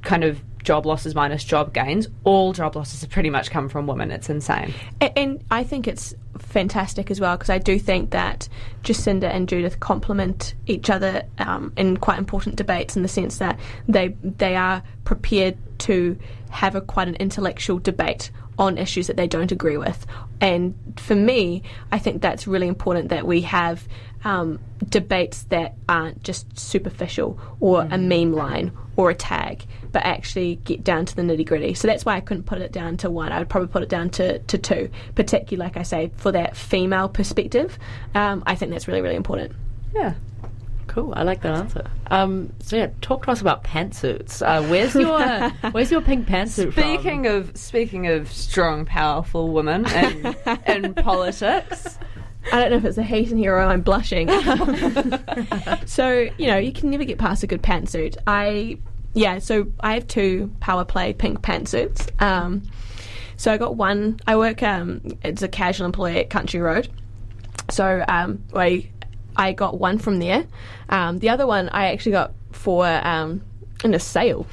kind 0.02 0.24
of 0.24 0.40
job 0.64 0.84
losses 0.86 1.14
minus 1.14 1.44
job 1.44 1.72
gains, 1.72 2.08
all 2.24 2.52
job 2.52 2.76
losses 2.76 3.00
have 3.00 3.10
pretty 3.10 3.30
much 3.30 3.50
come 3.50 3.68
from 3.68 3.86
women. 3.86 4.10
It's 4.10 4.28
insane. 4.28 4.74
A- 5.00 5.16
And 5.18 5.42
I 5.50 5.64
think 5.64 5.88
it's 5.88 6.14
fantastic 6.38 7.10
as 7.10 7.20
well 7.20 7.36
because 7.36 7.50
I 7.50 7.58
do 7.58 7.78
think 7.78 8.10
that 8.10 8.48
Jacinda 8.84 9.24
and 9.24 9.48
Judith 9.48 9.80
complement 9.80 10.54
each 10.66 10.88
other 10.90 11.22
um, 11.38 11.72
in 11.76 11.96
quite 11.96 12.18
important 12.18 12.56
debates 12.56 12.96
in 12.96 13.02
the 13.02 13.08
sense 13.08 13.38
that 13.38 13.58
they 13.88 14.08
they 14.22 14.54
are 14.56 14.82
prepared 15.04 15.56
to 15.80 16.18
have 16.50 16.74
a 16.74 16.80
quite 16.80 17.08
an 17.08 17.14
intellectual 17.16 17.78
debate 17.78 18.30
on 18.58 18.76
issues 18.76 19.06
that 19.06 19.16
they 19.16 19.26
don't 19.28 19.52
agree 19.52 19.76
with. 19.76 20.04
And 20.40 20.74
for 20.96 21.14
me, 21.14 21.62
I 21.92 21.98
think 21.98 22.20
that's 22.22 22.46
really 22.46 22.66
important 22.68 23.08
that 23.10 23.26
we 23.26 23.40
have 23.42 23.86
um, 24.24 24.58
debates 24.88 25.44
that 25.44 25.74
aren't 25.88 26.22
just 26.22 26.58
superficial 26.58 27.38
or 27.60 27.82
a 27.90 27.98
meme 27.98 28.32
line 28.32 28.72
or 28.96 29.10
a 29.10 29.14
tag, 29.14 29.64
but 29.92 30.04
actually 30.04 30.56
get 30.56 30.82
down 30.82 31.06
to 31.06 31.14
the 31.14 31.22
nitty 31.22 31.46
gritty. 31.46 31.74
So 31.74 31.86
that's 31.86 32.04
why 32.04 32.16
I 32.16 32.20
couldn't 32.20 32.44
put 32.44 32.60
it 32.60 32.72
down 32.72 32.96
to 32.98 33.10
one. 33.10 33.30
I 33.30 33.38
would 33.38 33.48
probably 33.48 33.68
put 33.68 33.82
it 33.82 33.88
down 33.88 34.10
to, 34.10 34.40
to 34.40 34.58
two, 34.58 34.90
particularly, 35.14 35.68
like 35.68 35.76
I 35.76 35.82
say, 35.82 36.10
for 36.16 36.32
that 36.32 36.56
female 36.56 37.08
perspective. 37.08 37.78
Um, 38.14 38.42
I 38.46 38.54
think 38.56 38.72
that's 38.72 38.88
really, 38.88 39.00
really 39.00 39.16
important. 39.16 39.52
Yeah. 39.94 40.14
Cool, 40.88 41.12
I 41.14 41.22
like 41.22 41.42
that 41.42 41.54
answer. 41.54 41.88
Um, 42.10 42.52
so 42.60 42.76
yeah, 42.76 42.88
talk 43.02 43.26
to 43.26 43.30
us 43.30 43.42
about 43.42 43.62
pantsuits. 43.62 44.40
Uh, 44.40 44.66
where's 44.68 44.94
your 44.94 45.50
Where's 45.72 45.90
your 45.90 46.00
pink 46.00 46.26
pantsuit 46.26 46.72
from? 46.72 46.82
Speaking 46.82 47.26
of 47.26 47.56
speaking 47.56 48.06
of 48.06 48.32
strong, 48.32 48.86
powerful 48.86 49.52
women 49.52 49.86
in, 49.86 50.34
in 50.66 50.94
politics. 50.94 51.98
I 52.52 52.60
don't 52.60 52.70
know 52.70 52.76
if 52.76 52.84
it's 52.84 52.98
a 52.98 53.02
heat 53.02 53.30
in 53.30 53.38
here 53.38 53.54
or 53.54 53.60
I'm 53.60 53.82
blushing. 53.82 54.28
so, 55.86 56.28
you 56.38 56.46
know, 56.46 56.56
you 56.56 56.72
can 56.72 56.90
never 56.90 57.04
get 57.04 57.18
past 57.18 57.42
a 57.42 57.46
good 57.46 57.62
pantsuit. 57.62 58.16
I, 58.26 58.78
yeah, 59.14 59.38
so 59.38 59.66
I 59.80 59.94
have 59.94 60.06
two 60.06 60.52
power 60.60 60.84
play 60.84 61.12
pink 61.12 61.42
pantsuits. 61.42 62.10
Um, 62.22 62.62
so 63.36 63.52
I 63.52 63.56
got 63.56 63.76
one, 63.76 64.18
I 64.26 64.36
work 64.36 64.62
um, 64.62 65.02
as 65.22 65.42
a 65.42 65.48
casual 65.48 65.86
employee 65.86 66.18
at 66.18 66.30
Country 66.30 66.60
Road. 66.60 66.88
So 67.70 68.04
um, 68.08 68.42
I, 68.54 68.88
I 69.36 69.52
got 69.52 69.78
one 69.78 69.98
from 69.98 70.18
there. 70.18 70.46
Um, 70.88 71.18
the 71.18 71.28
other 71.28 71.46
one 71.46 71.68
I 71.68 71.92
actually 71.92 72.12
got 72.12 72.32
for 72.50 72.86
um, 72.86 73.42
in 73.84 73.94
a 73.94 73.98
sale. 73.98 74.46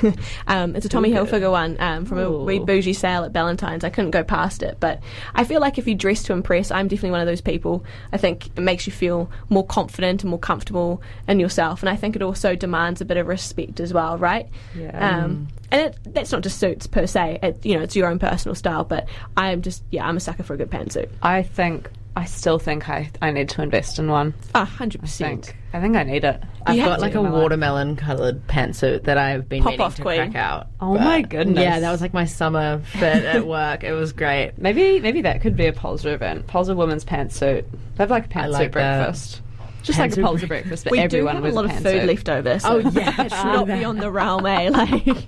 um, 0.46 0.74
it's 0.76 0.86
a 0.86 0.88
Tommy 0.88 1.10
Hilfiger 1.10 1.50
one 1.50 1.76
um, 1.80 2.04
from 2.04 2.18
a 2.18 2.30
wee 2.30 2.58
bougie 2.58 2.92
sale 2.92 3.24
at 3.24 3.32
Valentine's. 3.32 3.84
I 3.84 3.90
couldn't 3.90 4.10
go 4.10 4.24
past 4.24 4.62
it, 4.62 4.78
but 4.80 5.00
I 5.34 5.44
feel 5.44 5.60
like 5.60 5.78
if 5.78 5.86
you 5.86 5.94
dress 5.94 6.22
to 6.24 6.32
impress, 6.32 6.70
I'm 6.70 6.88
definitely 6.88 7.12
one 7.12 7.20
of 7.20 7.26
those 7.26 7.40
people. 7.40 7.84
I 8.12 8.16
think 8.16 8.46
it 8.46 8.60
makes 8.60 8.86
you 8.86 8.92
feel 8.92 9.30
more 9.48 9.66
confident 9.66 10.22
and 10.22 10.30
more 10.30 10.38
comfortable 10.38 11.02
in 11.28 11.40
yourself, 11.40 11.82
and 11.82 11.88
I 11.88 11.96
think 11.96 12.16
it 12.16 12.22
also 12.22 12.54
demands 12.54 13.00
a 13.00 13.04
bit 13.04 13.16
of 13.16 13.26
respect 13.26 13.80
as 13.80 13.92
well, 13.92 14.18
right? 14.18 14.48
Yeah. 14.74 15.24
Um, 15.24 15.48
and 15.70 15.80
it, 15.80 15.98
that's 16.04 16.30
not 16.30 16.42
just 16.42 16.60
suits 16.60 16.86
per 16.86 17.06
se. 17.06 17.38
It, 17.42 17.64
you 17.64 17.76
know, 17.76 17.82
it's 17.82 17.96
your 17.96 18.08
own 18.08 18.18
personal 18.18 18.54
style. 18.54 18.84
But 18.84 19.08
I'm 19.36 19.62
just, 19.62 19.82
yeah, 19.90 20.06
I'm 20.06 20.18
a 20.18 20.20
sucker 20.20 20.42
for 20.42 20.52
a 20.52 20.56
good 20.58 20.70
pantsuit. 20.70 21.08
I 21.22 21.42
think 21.42 21.88
I 22.14 22.26
still 22.26 22.58
think 22.58 22.88
I 22.90 23.10
I 23.22 23.30
need 23.30 23.48
to 23.50 23.62
invest 23.62 23.98
in 23.98 24.08
one. 24.08 24.34
Ah, 24.54 24.64
hundred 24.66 25.00
percent. 25.00 25.54
I 25.72 25.80
think 25.80 25.96
I 25.96 26.02
need 26.02 26.24
it. 26.24 26.42
I've 26.66 26.76
You 26.76 26.82
have 26.82 26.90
got 26.90 26.94
to 26.96 27.00
like 27.02 27.12
in 27.12 27.18
a 27.18 27.22
my 27.22 27.30
life. 27.30 27.42
watermelon 27.42 27.96
coloured 27.96 28.46
pantsuit 28.46 29.04
that 29.04 29.16
I've 29.16 29.48
been 29.48 29.62
Pop 29.62 29.70
meaning 29.72 29.80
off 29.86 29.96
to 29.96 30.02
queen. 30.02 30.16
crack 30.30 30.34
out. 30.36 30.66
Oh 30.80 30.94
my 30.98 31.22
goodness. 31.22 31.58
Yeah, 31.58 31.80
that 31.80 31.90
was 31.90 32.02
like 32.02 32.12
my 32.12 32.26
summer 32.26 32.80
fit 32.84 33.24
at 33.24 33.46
work. 33.46 33.82
It 33.82 33.92
was 33.94 34.12
great. 34.12 34.52
Maybe 34.58 35.00
maybe 35.00 35.22
that 35.22 35.40
could 35.40 35.56
be 35.56 35.66
a 35.66 35.72
Polster 35.72 36.12
event. 36.12 36.46
Polster 36.48 36.76
women's 36.76 37.04
pantsuit. 37.04 37.64
They 37.96 38.02
have 38.04 38.10
like 38.10 38.26
a 38.34 38.38
I 38.38 38.42
pantsuit 38.42 38.50
like 38.52 38.72
that. 38.72 38.98
breakfast. 39.06 39.40
Just 39.82 39.98
like 39.98 40.12
a 40.12 40.14
Pantsuit 40.16 40.22
Polster 40.24 40.48
breakfast, 40.48 40.84
but 40.84 40.92
We 40.92 40.98
do 40.98 41.04
everyone 41.04 41.34
have 41.36 41.44
a 41.44 41.46
with 41.46 41.54
lot 41.54 41.64
of 41.64 41.70
pantsuit. 41.72 41.82
food 42.00 42.04
left 42.06 42.28
over. 42.28 42.58
So 42.60 42.68
Oh, 42.74 42.78
yeah, 42.90 43.14
it's 43.22 43.32
not 43.44 43.66
beyond 43.66 44.00
the 44.02 44.10
realm, 44.12 44.44
eh? 44.46 44.68
Like, 44.68 45.04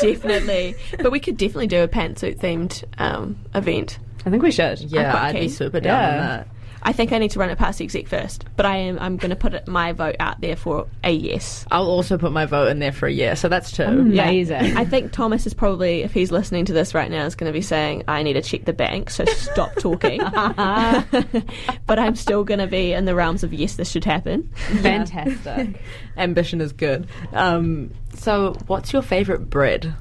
definitely. 0.00 0.74
But 1.00 1.12
we 1.12 1.20
could 1.20 1.36
definitely 1.36 1.68
do 1.68 1.82
a 1.82 1.88
pantsuit 1.88 2.38
themed 2.38 2.84
um, 2.98 3.38
event. 3.54 3.98
I 4.26 4.30
think 4.30 4.42
we 4.42 4.50
should. 4.50 4.80
Yeah, 4.80 5.16
I'd 5.16 5.34
be 5.34 5.48
super 5.48 5.80
down 5.80 6.04
on 6.04 6.14
Yeah. 6.14 6.26
that. 6.26 6.48
I 6.82 6.92
think 6.94 7.12
I 7.12 7.18
need 7.18 7.30
to 7.32 7.38
run 7.38 7.50
it 7.50 7.58
past 7.58 7.76
the 7.78 7.84
exec 7.84 8.06
first, 8.06 8.46
but 8.56 8.64
I 8.64 8.76
am. 8.78 8.98
I'm 9.00 9.18
going 9.18 9.28
to 9.28 9.36
put 9.36 9.52
it, 9.52 9.68
my 9.68 9.92
vote 9.92 10.16
out 10.18 10.40
there 10.40 10.56
for 10.56 10.86
a 11.04 11.10
yes. 11.10 11.66
I'll 11.70 11.84
also 11.86 12.16
put 12.16 12.32
my 12.32 12.46
vote 12.46 12.68
in 12.68 12.78
there 12.78 12.90
for 12.90 13.06
a 13.06 13.12
year, 13.12 13.36
so 13.36 13.48
that's 13.48 13.70
two. 13.70 13.82
Amazing. 13.82 14.64
Yeah. 14.64 14.74
I 14.78 14.86
think 14.86 15.12
Thomas 15.12 15.46
is 15.46 15.52
probably, 15.52 16.00
if 16.04 16.14
he's 16.14 16.30
listening 16.32 16.64
to 16.64 16.72
this 16.72 16.94
right 16.94 17.10
now, 17.10 17.26
is 17.26 17.34
going 17.34 17.52
to 17.52 17.52
be 17.52 17.60
saying, 17.60 18.04
"I 18.08 18.22
need 18.22 18.32
to 18.32 18.40
check 18.40 18.64
the 18.64 18.72
bank, 18.72 19.10
so 19.10 19.26
stop 19.26 19.74
talking." 19.76 20.20
but 21.86 21.98
I'm 21.98 22.16
still 22.16 22.44
going 22.44 22.60
to 22.60 22.66
be 22.66 22.94
in 22.94 23.04
the 23.04 23.14
realms 23.14 23.42
of 23.44 23.52
yes, 23.52 23.74
this 23.76 23.90
should 23.90 24.06
happen. 24.06 24.50
Fantastic. 24.80 25.82
Ambition 26.16 26.62
is 26.62 26.72
good. 26.72 27.06
Um, 27.34 27.90
so, 28.14 28.54
what's 28.68 28.90
your 28.90 29.02
favourite 29.02 29.50
bread? 29.50 29.94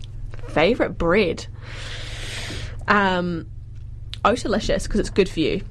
Favorite 0.48 0.98
bread? 0.98 1.46
Um, 2.88 3.48
Oatalicious 4.26 4.84
because 4.84 5.00
it's 5.00 5.10
good 5.10 5.30
for 5.30 5.40
you. 5.40 5.62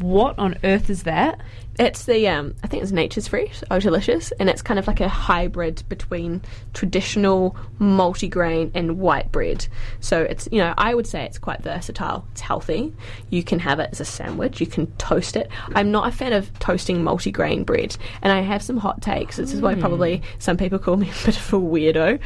what 0.00 0.38
on 0.38 0.56
earth 0.64 0.90
is 0.90 1.04
that? 1.04 1.40
It's 1.78 2.06
the 2.06 2.26
um, 2.28 2.54
I 2.64 2.68
think 2.68 2.82
it's 2.82 2.90
Nature's 2.92 3.28
Fresh, 3.28 3.60
Oatalicious, 3.70 4.32
and 4.40 4.48
it's 4.48 4.62
kind 4.62 4.78
of 4.78 4.86
like 4.86 5.00
a 5.00 5.08
hybrid 5.08 5.82
between 5.90 6.40
traditional 6.72 7.54
multigrain 7.78 8.70
and 8.74 8.98
white 8.98 9.30
bread. 9.30 9.66
So 10.00 10.22
it's 10.22 10.48
you 10.50 10.58
know 10.58 10.72
I 10.78 10.94
would 10.94 11.06
say 11.06 11.24
it's 11.24 11.38
quite 11.38 11.62
versatile. 11.62 12.26
It's 12.32 12.40
healthy. 12.40 12.94
You 13.28 13.42
can 13.42 13.58
have 13.58 13.78
it 13.78 13.90
as 13.92 14.00
a 14.00 14.06
sandwich. 14.06 14.58
You 14.58 14.66
can 14.66 14.86
toast 14.92 15.36
it. 15.36 15.50
I'm 15.74 15.90
not 15.92 16.08
a 16.08 16.12
fan 16.12 16.32
of 16.32 16.50
toasting 16.60 17.02
multigrain 17.02 17.66
bread, 17.66 17.94
and 18.22 18.32
I 18.32 18.40
have 18.40 18.62
some 18.62 18.78
hot 18.78 19.02
takes. 19.02 19.36
This 19.36 19.52
is 19.52 19.60
why 19.60 19.74
probably 19.74 20.22
some 20.38 20.56
people 20.56 20.78
call 20.78 20.96
me 20.96 21.10
a 21.22 21.26
bit 21.26 21.36
of 21.36 21.52
a 21.52 21.58
weirdo 21.58 22.20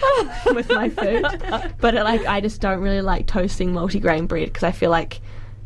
with 0.54 0.68
my 0.70 0.90
food. 0.90 1.24
But 1.80 1.94
like 1.94 2.24
I 2.24 2.40
just 2.40 2.60
don't 2.60 2.80
really 2.80 3.02
like 3.02 3.26
toasting 3.26 3.72
multigrain 3.72 4.28
bread 4.28 4.46
because 4.46 4.62
I 4.62 4.70
feel 4.70 4.90
like 4.90 5.20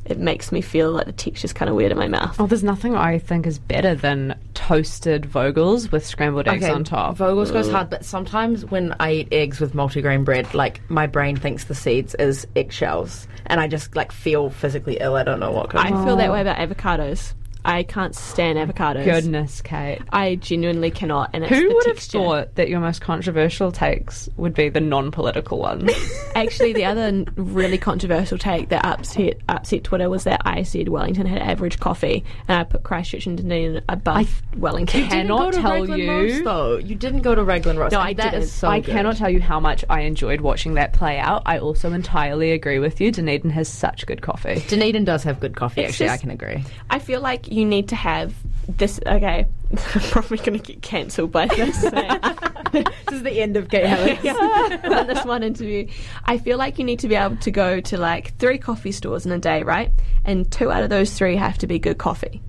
it 0.06 0.18
makes 0.18 0.52
me 0.52 0.60
feel 0.60 0.92
like 0.92 1.06
the 1.06 1.12
texture's 1.12 1.52
kind 1.52 1.68
of 1.68 1.76
weird 1.76 1.92
in 1.92 1.98
my 1.98 2.08
mouth. 2.08 2.36
Oh, 2.38 2.46
there's 2.46 2.64
nothing 2.64 2.94
I 2.94 3.18
think 3.18 3.46
is 3.46 3.58
better 3.58 3.94
than 3.94 4.38
toasted 4.54 5.22
Vogels 5.22 5.90
with 5.90 6.04
scrambled 6.04 6.46
eggs 6.48 6.64
on 6.64 6.84
top. 6.84 7.16
Vogels 7.16 7.52
goes 7.52 7.70
hard, 7.70 7.90
but 7.90 8.04
sometimes 8.04 8.64
when 8.66 8.94
I 9.00 9.12
eat 9.12 9.28
eggs 9.32 9.60
with 9.60 9.72
multigrain 9.72 10.24
bread, 10.24 10.52
like 10.54 10.80
my 10.90 11.06
brain 11.06 11.36
thinks 11.36 11.64
the 11.64 11.74
seeds 11.74 12.14
is 12.16 12.46
eggshells, 12.54 13.26
and 13.46 13.60
I 13.60 13.68
just 13.68 13.96
like 13.96 14.12
feel 14.12 14.50
physically 14.50 14.98
ill. 15.00 15.16
I 15.16 15.22
don't 15.22 15.40
know 15.40 15.50
what. 15.50 15.70
Goes 15.70 15.82
I 15.82 15.90
on. 15.90 16.04
feel 16.04 16.14
oh. 16.14 16.16
that 16.16 16.32
way 16.32 16.40
about 16.40 16.56
avocados. 16.58 17.32
I 17.64 17.82
can't 17.82 18.14
stand 18.14 18.58
avocados. 18.58 19.04
Goodness, 19.04 19.62
Kate. 19.62 20.00
I 20.12 20.34
genuinely 20.36 20.90
cannot. 20.90 21.30
And 21.32 21.44
it's 21.44 21.52
Who 21.54 21.68
the 21.68 21.74
would 21.74 21.86
have 21.86 21.98
thought 21.98 22.54
that 22.56 22.68
your 22.68 22.80
most 22.80 23.00
controversial 23.00 23.72
takes 23.72 24.28
would 24.36 24.54
be 24.54 24.68
the 24.68 24.80
non-political 24.80 25.58
ones? 25.58 25.90
Actually, 26.34 26.72
the 26.74 26.84
other 26.84 27.24
really 27.36 27.78
controversial 27.78 28.36
take 28.38 28.68
that 28.68 28.84
upset 28.84 29.38
upset 29.48 29.84
Twitter 29.84 30.10
was 30.10 30.24
that 30.24 30.42
I 30.44 30.62
said 30.62 30.88
Wellington 30.88 31.26
had 31.26 31.40
average 31.40 31.80
coffee, 31.80 32.24
and 32.48 32.58
I 32.58 32.64
put 32.64 32.82
Christchurch 32.82 33.26
and 33.26 33.36
Dunedin 33.38 33.82
above 33.88 34.42
Wellington. 34.56 35.00
You 35.00 35.06
didn't 35.08 35.20
cannot 35.28 35.38
go 35.38 35.50
to 35.52 35.60
tell 35.62 35.72
Raglan 35.80 35.98
you- 36.00 36.10
Roast, 36.10 36.44
though. 36.44 36.76
You 36.78 36.94
didn't 36.94 37.22
go 37.22 37.34
to 37.34 37.42
Raglan 37.44 37.78
Roast. 37.78 37.92
No, 37.92 38.00
I 38.00 38.12
that 38.14 38.34
is 38.34 38.40
didn't. 38.44 38.50
so 38.50 38.68
I 38.68 38.80
good. 38.80 38.92
cannot 38.92 39.16
tell 39.16 39.30
you 39.30 39.40
how 39.40 39.58
much 39.60 39.84
I 39.88 40.00
enjoyed 40.02 40.40
watching 40.42 40.74
that 40.74 40.92
play 40.92 41.18
out. 41.18 41.42
I 41.46 41.58
also 41.58 41.92
entirely 41.92 42.52
agree 42.52 42.78
with 42.78 43.00
you. 43.00 43.10
Dunedin 43.10 43.50
has 43.50 43.68
such 43.68 44.06
good 44.06 44.20
coffee. 44.22 44.62
Dunedin 44.68 45.04
does 45.04 45.22
have 45.24 45.40
good 45.40 45.56
coffee. 45.56 45.80
It's 45.82 45.92
actually, 46.00 46.10
I 46.10 46.16
can 46.18 46.30
agree. 46.30 46.64
I 46.90 46.98
feel 46.98 47.20
like 47.20 47.48
you 47.54 47.64
need 47.64 47.88
to 47.88 47.96
have 47.96 48.34
this. 48.68 49.00
Okay, 49.06 49.46
I'm 49.70 50.00
probably 50.10 50.38
going 50.38 50.58
to 50.58 50.72
get 50.72 50.82
cancelled 50.82 51.32
by 51.32 51.46
this. 51.46 51.80
this 52.72 53.12
is 53.12 53.22
the 53.22 53.40
end 53.40 53.56
of 53.56 53.68
Kate 53.68 53.86
Helen. 53.86 54.92
on 54.92 55.06
this 55.06 55.24
one 55.24 55.42
interview. 55.42 55.88
I 56.24 56.38
feel 56.38 56.58
like 56.58 56.78
you 56.78 56.84
need 56.84 56.98
to 57.00 57.08
be 57.08 57.14
able 57.14 57.36
to 57.36 57.50
go 57.50 57.80
to 57.80 57.96
like 57.96 58.36
three 58.38 58.58
coffee 58.58 58.92
stores 58.92 59.24
in 59.24 59.32
a 59.32 59.38
day, 59.38 59.62
right? 59.62 59.92
And 60.24 60.50
two 60.50 60.72
out 60.72 60.82
of 60.82 60.90
those 60.90 61.12
three 61.12 61.36
have 61.36 61.58
to 61.58 61.66
be 61.66 61.78
good 61.78 61.98
coffee. 61.98 62.42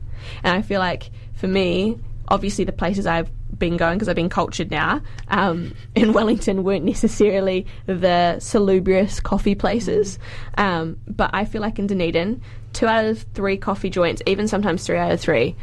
And 0.44 0.58
I 0.58 0.64
feel 0.64 0.80
like 0.80 1.12
for 1.36 1.48
me, 1.48 2.00
obviously 2.28 2.64
the 2.64 2.72
places 2.72 3.06
I've 3.06 3.30
been 3.58 3.78
going 3.78 3.98
because 3.98 4.10
I've 4.10 4.16
been 4.16 4.30
cultured 4.30 4.72
now 4.72 5.02
um, 5.30 5.74
in 5.94 6.14
Wellington 6.14 6.64
weren't 6.64 6.86
necessarily 6.86 7.66
the 7.86 8.40
salubrious 8.40 9.20
coffee 9.20 9.56
places. 9.56 10.20
Um, 10.58 10.98
but 11.08 11.30
I 11.34 11.46
feel 11.46 11.62
like 11.62 11.80
in 11.80 11.88
Dunedin, 11.88 12.42
two 12.76 12.86
out 12.88 13.06
of 13.06 13.24
three 13.34 13.58
coffee 13.58 13.90
joints, 13.90 14.22
even 14.28 14.48
sometimes 14.48 14.86
three 14.86 14.98
out 14.98 15.12
of 15.12 15.20
three, 15.20 15.56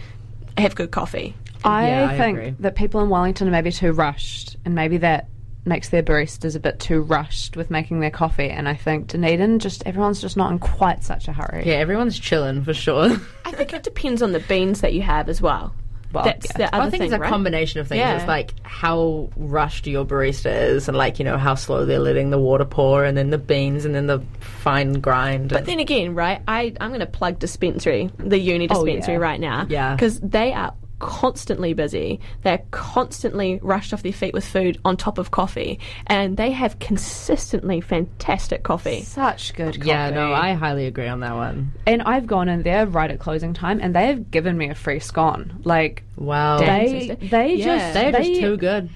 have 0.59 0.75
good 0.75 0.91
coffee. 0.91 1.35
I 1.65 1.89
Yeah, 1.89 2.09
I 2.11 2.19
think 2.19 2.39
agree. 2.39 2.55
that 2.61 2.75
people 2.75 3.01
in 3.03 3.09
Wellington 3.09 3.47
are 3.47 3.53
maybe 3.53 3.71
too 3.71 3.93
rushed, 3.93 4.57
and 4.65 4.75
maybe 4.75 4.97
that 4.99 5.29
makes 5.65 5.91
their 5.91 6.03
baristas 6.03 6.57
a 6.57 6.59
bit 6.61 6.81
too 6.81 7.01
rushed 7.03 7.57
with 7.57 7.71
making 7.71 8.01
their 8.01 8.11
coffee. 8.11 8.51
And 8.51 8.69
I 8.69 8.75
think 8.75 9.07
Dunedin, 9.07 9.61
just 9.61 9.87
everyone's 9.87 10.21
just 10.21 10.37
not 10.37 10.51
in 10.51 10.59
quite 10.59 11.05
such 11.05 11.29
a 11.29 11.33
hurry. 11.33 11.63
Yeah, 11.65 11.75
everyone's 11.75 12.19
chilling 12.19 12.65
for 12.65 12.75
sure. 12.75 13.11
I 13.45 13.53
think 13.53 13.73
it 13.73 13.85
depends 13.85 14.23
on 14.23 14.33
the 14.33 14.41
beans 14.41 14.81
that 14.81 14.93
you 14.93 15.03
have 15.03 15.29
as 15.29 15.41
well. 15.41 15.73
Well, 16.13 16.25
That's 16.25 16.47
yeah. 16.51 16.59
the 16.69 16.75
other 16.75 16.87
I 16.87 16.91
think 16.91 17.01
thing, 17.03 17.13
it's 17.13 17.17
a 17.17 17.21
right? 17.21 17.31
combination 17.31 17.81
of 17.81 17.89
things. 17.89 17.99
Yeah. 17.99 18.17
It's 18.19 18.29
like 18.29 18.53
how 18.65 19.31
rushed 19.37 19.87
your 19.87 20.05
barista 20.05 20.53
is, 20.53 20.89
and 20.89 20.97
like 20.97 21.19
you 21.19 21.25
know 21.25 21.39
how 21.39 21.55
slow 21.55 21.85
they're 21.87 21.99
letting 21.99 22.31
the 22.31 22.39
water 22.39 22.65
pour, 22.65 23.05
and 23.05 23.17
then 23.17 23.31
the 23.31 23.39
beans, 23.39 23.85
and 23.85 23.95
then 23.95 24.07
the 24.07 24.21
fine 24.41 24.95
grind. 24.95 25.49
But 25.51 25.65
then 25.67 25.79
again, 25.79 26.15
right? 26.15 26.43
I 26.47 26.75
I'm 26.81 26.91
going 26.91 27.01
to 27.01 27.07
plug 27.07 27.39
dispensary, 27.39 28.11
the 28.19 28.39
uni 28.39 28.69
Oh, 28.71 28.85
dispensary, 28.85 29.15
yeah. 29.15 29.21
right 29.21 29.41
now. 29.41 29.67
Yeah. 29.69 29.95
because 29.95 30.21
they 30.21 30.53
are 30.53 30.75
constantly 31.03 31.75
busy. 31.75 32.21
They're 32.43 32.63
constantly 32.71 33.59
rushed 33.61 33.93
off 33.93 34.03
their 34.05 34.13
feet 34.13 34.33
with 34.33 34.45
food 34.47 34.79
on 34.85 34.97
top 34.97 35.19
of 35.19 35.33
coffee, 35.33 35.81
and 36.07 36.37
they 36.37 36.53
have 36.53 36.79
consistently 36.79 37.81
fantastic 37.81 38.63
coffee. 38.63 39.03
Such 39.03 39.53
good 39.55 39.75
coffee. 39.77 39.89
yeah, 39.89 40.11
no, 40.11 40.33
I 40.33 40.53
highly 40.55 40.87
agree 40.87 41.09
on 41.09 41.21
that 41.21 41.35
one. 41.35 41.73
and 41.87 42.03
I've 42.03 42.27
gone 42.27 42.49
in 42.49 42.63
there 42.63 42.87
right 42.87 43.11
at 43.11 43.19
closing 43.19 43.53
time, 43.53 43.81
and 43.83 43.95
they 43.95 44.07
have 44.07 44.31
given 44.31 44.57
me 44.57 44.71
a 44.71 44.75
free 44.75 45.01
scone. 45.01 45.61
Like 45.65 46.05
Wow, 46.17 46.59
they, 46.59 47.17
they 47.21 47.55
Yeah. 47.57 47.65
just 47.65 47.95
they're 47.95 48.13
just 48.13 48.41
too 48.41 48.57
good. 48.57 48.89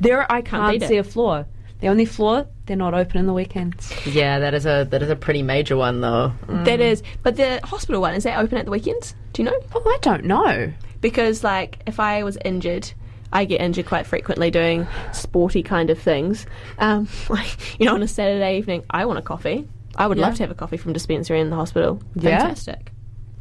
There, 0.00 0.30
I 0.30 0.42
can't 0.42 0.78
beat 0.78 0.86
see 0.88 0.96
it. 0.96 1.00
a 1.00 1.04
flaw. 1.04 1.44
The 1.80 1.88
only 1.88 2.04
flaw, 2.04 2.44
they're 2.70 2.76
not 2.76 2.94
open 2.94 3.18
in 3.18 3.26
the 3.26 3.32
weekends. 3.32 3.92
Yeah, 4.06 4.38
that 4.38 4.54
is 4.54 4.64
a 4.64 4.86
that 4.90 5.02
is 5.02 5.10
a 5.10 5.16
pretty 5.16 5.42
major 5.42 5.76
one 5.76 6.00
though. 6.00 6.32
That 6.48 6.78
is, 6.78 7.02
but 7.24 7.34
the 7.34 7.58
hospital 7.64 8.00
one 8.00 8.14
is 8.14 8.22
that 8.22 8.38
open 8.38 8.58
at 8.58 8.64
the 8.64 8.70
weekends? 8.70 9.16
Do 9.32 9.42
you 9.42 9.50
know? 9.50 9.58
Oh, 9.74 9.82
I 9.84 9.98
don't 10.02 10.24
know. 10.24 10.72
Because 11.00 11.42
like 11.42 11.80
if 11.86 11.98
I 11.98 12.22
was 12.22 12.38
injured. 12.44 12.92
I 13.32 13.44
get 13.44 13.60
injured 13.60 13.86
quite 13.86 14.06
frequently 14.08 14.50
doing 14.50 14.88
sporty 15.12 15.62
kind 15.62 15.88
of 15.90 16.00
things. 16.00 16.46
Um, 16.78 17.06
like, 17.28 17.78
you 17.78 17.86
know, 17.86 17.94
on 17.94 18.02
a 18.02 18.08
Saturday 18.08 18.58
evening, 18.58 18.82
I 18.90 19.04
want 19.04 19.20
a 19.20 19.22
coffee. 19.22 19.68
I 19.94 20.08
would 20.08 20.18
Yeah. 20.18 20.26
love 20.26 20.34
to 20.36 20.42
have 20.42 20.50
a 20.50 20.54
coffee 20.56 20.76
from 20.76 20.92
dispensary 20.92 21.38
in 21.40 21.48
the 21.48 21.54
hospital. 21.54 22.02
Yeah. 22.16 22.38
Fantastic. 22.40 22.90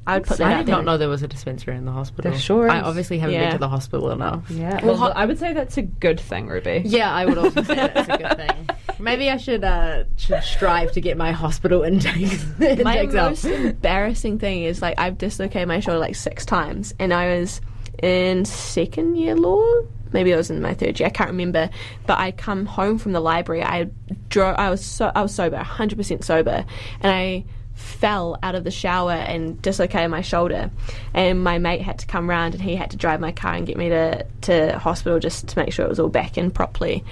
I 0.07 0.15
would 0.17 0.25
put 0.27 0.38
that 0.39 0.51
I 0.51 0.57
did 0.57 0.65
there. 0.67 0.75
not 0.75 0.85
know 0.85 0.97
there 0.97 1.09
was 1.09 1.21
a 1.21 1.27
dispensary 1.27 1.75
in 1.75 1.85
the 1.85 1.91
hospital. 1.91 2.31
There 2.31 2.39
sure 2.39 2.69
I 2.69 2.79
is. 2.79 2.83
obviously 2.85 3.19
haven't 3.19 3.35
Yeah. 3.35 3.41
been 3.45 3.51
to 3.53 3.57
the 3.59 3.69
hospital 3.69 4.09
enough. 4.12 4.49
Yeah, 4.49 4.75
Well, 4.83 4.85
well, 4.85 4.97
ho- 4.97 5.13
I 5.15 5.25
would 5.25 5.38
say 5.38 5.53
that's 5.53 5.77
a 5.77 5.83
good 5.83 6.19
thing, 6.19 6.47
Ruby. 6.47 6.81
Yeah, 6.85 7.13
I 7.13 7.25
would 7.25 7.38
also 7.38 7.62
say 7.62 7.75
that's 7.75 8.09
a 8.09 8.17
good 8.17 8.38
thing. 8.47 8.69
Maybe 8.97 9.29
I 9.29 9.38
should 9.38 9.63
uh, 9.63 10.05
should 10.17 10.41
strive 10.43 10.91
to 10.93 11.01
get 11.01 11.15
my 11.17 11.31
hospital 11.31 11.83
intakes, 11.83 12.43
My 12.59 12.67
intakes 12.69 13.15
up. 13.15 13.29
most 13.29 13.45
embarrassing 13.45 14.39
thing 14.39 14.63
is 14.63 14.81
like 14.81 14.99
I've 14.99 15.17
dislocated 15.17 15.67
my 15.67 15.79
shoulder 15.79 15.99
like 15.99 16.15
six 16.15 16.45
times, 16.45 16.93
and 16.99 17.13
I 17.13 17.38
was 17.39 17.62
in 18.01 18.45
second 18.45 19.15
year 19.15 19.35
law. 19.35 19.63
Maybe 20.12 20.33
I 20.33 20.38
was 20.38 20.49
in 20.49 20.59
my 20.62 20.73
third 20.73 20.99
year. 20.99 21.05
I 21.05 21.12
can't 21.12 21.29
remember. 21.29 21.69
But 22.07 22.17
I 22.17 22.31
come 22.31 22.65
home 22.65 22.97
from 22.97 23.12
the 23.12 23.19
library. 23.19 23.63
I 23.63 23.89
drove. 24.29 24.55
I 24.57 24.71
was 24.71 24.83
so 24.83 25.12
I 25.13 25.21
was 25.21 25.35
sober, 25.35 25.57
hundred 25.57 25.97
percent 25.97 26.23
sober, 26.23 26.65
and 27.01 27.12
I 27.13 27.45
fell 27.80 28.38
out 28.44 28.56
of 28.56 28.63
the 28.63 28.72
shower 28.72 29.13
and 29.13 29.62
dislocated 29.62 30.12
my 30.12 30.22
shoulder. 30.22 30.70
And 31.13 31.44
my 31.44 31.58
mate 31.58 31.82
had 31.82 32.00
to 32.00 32.06
come 32.06 32.30
round 32.30 32.54
and 32.54 32.62
he 32.62 32.76
had 32.76 32.92
to 32.92 32.98
drive 32.98 33.20
my 33.20 33.32
car 33.32 33.54
and 33.54 33.65
get 33.65 33.78
me 33.78 33.89
to, 33.89 34.26
to 34.42 34.78
hospital 34.78 35.20
just 35.20 35.48
to 35.48 35.58
make 35.58 35.72
sure 35.72 35.86
it 35.86 35.89
was 35.89 36.00
all 36.00 36.10
back 36.10 36.38
in 36.38 36.52
properly. 36.52 37.04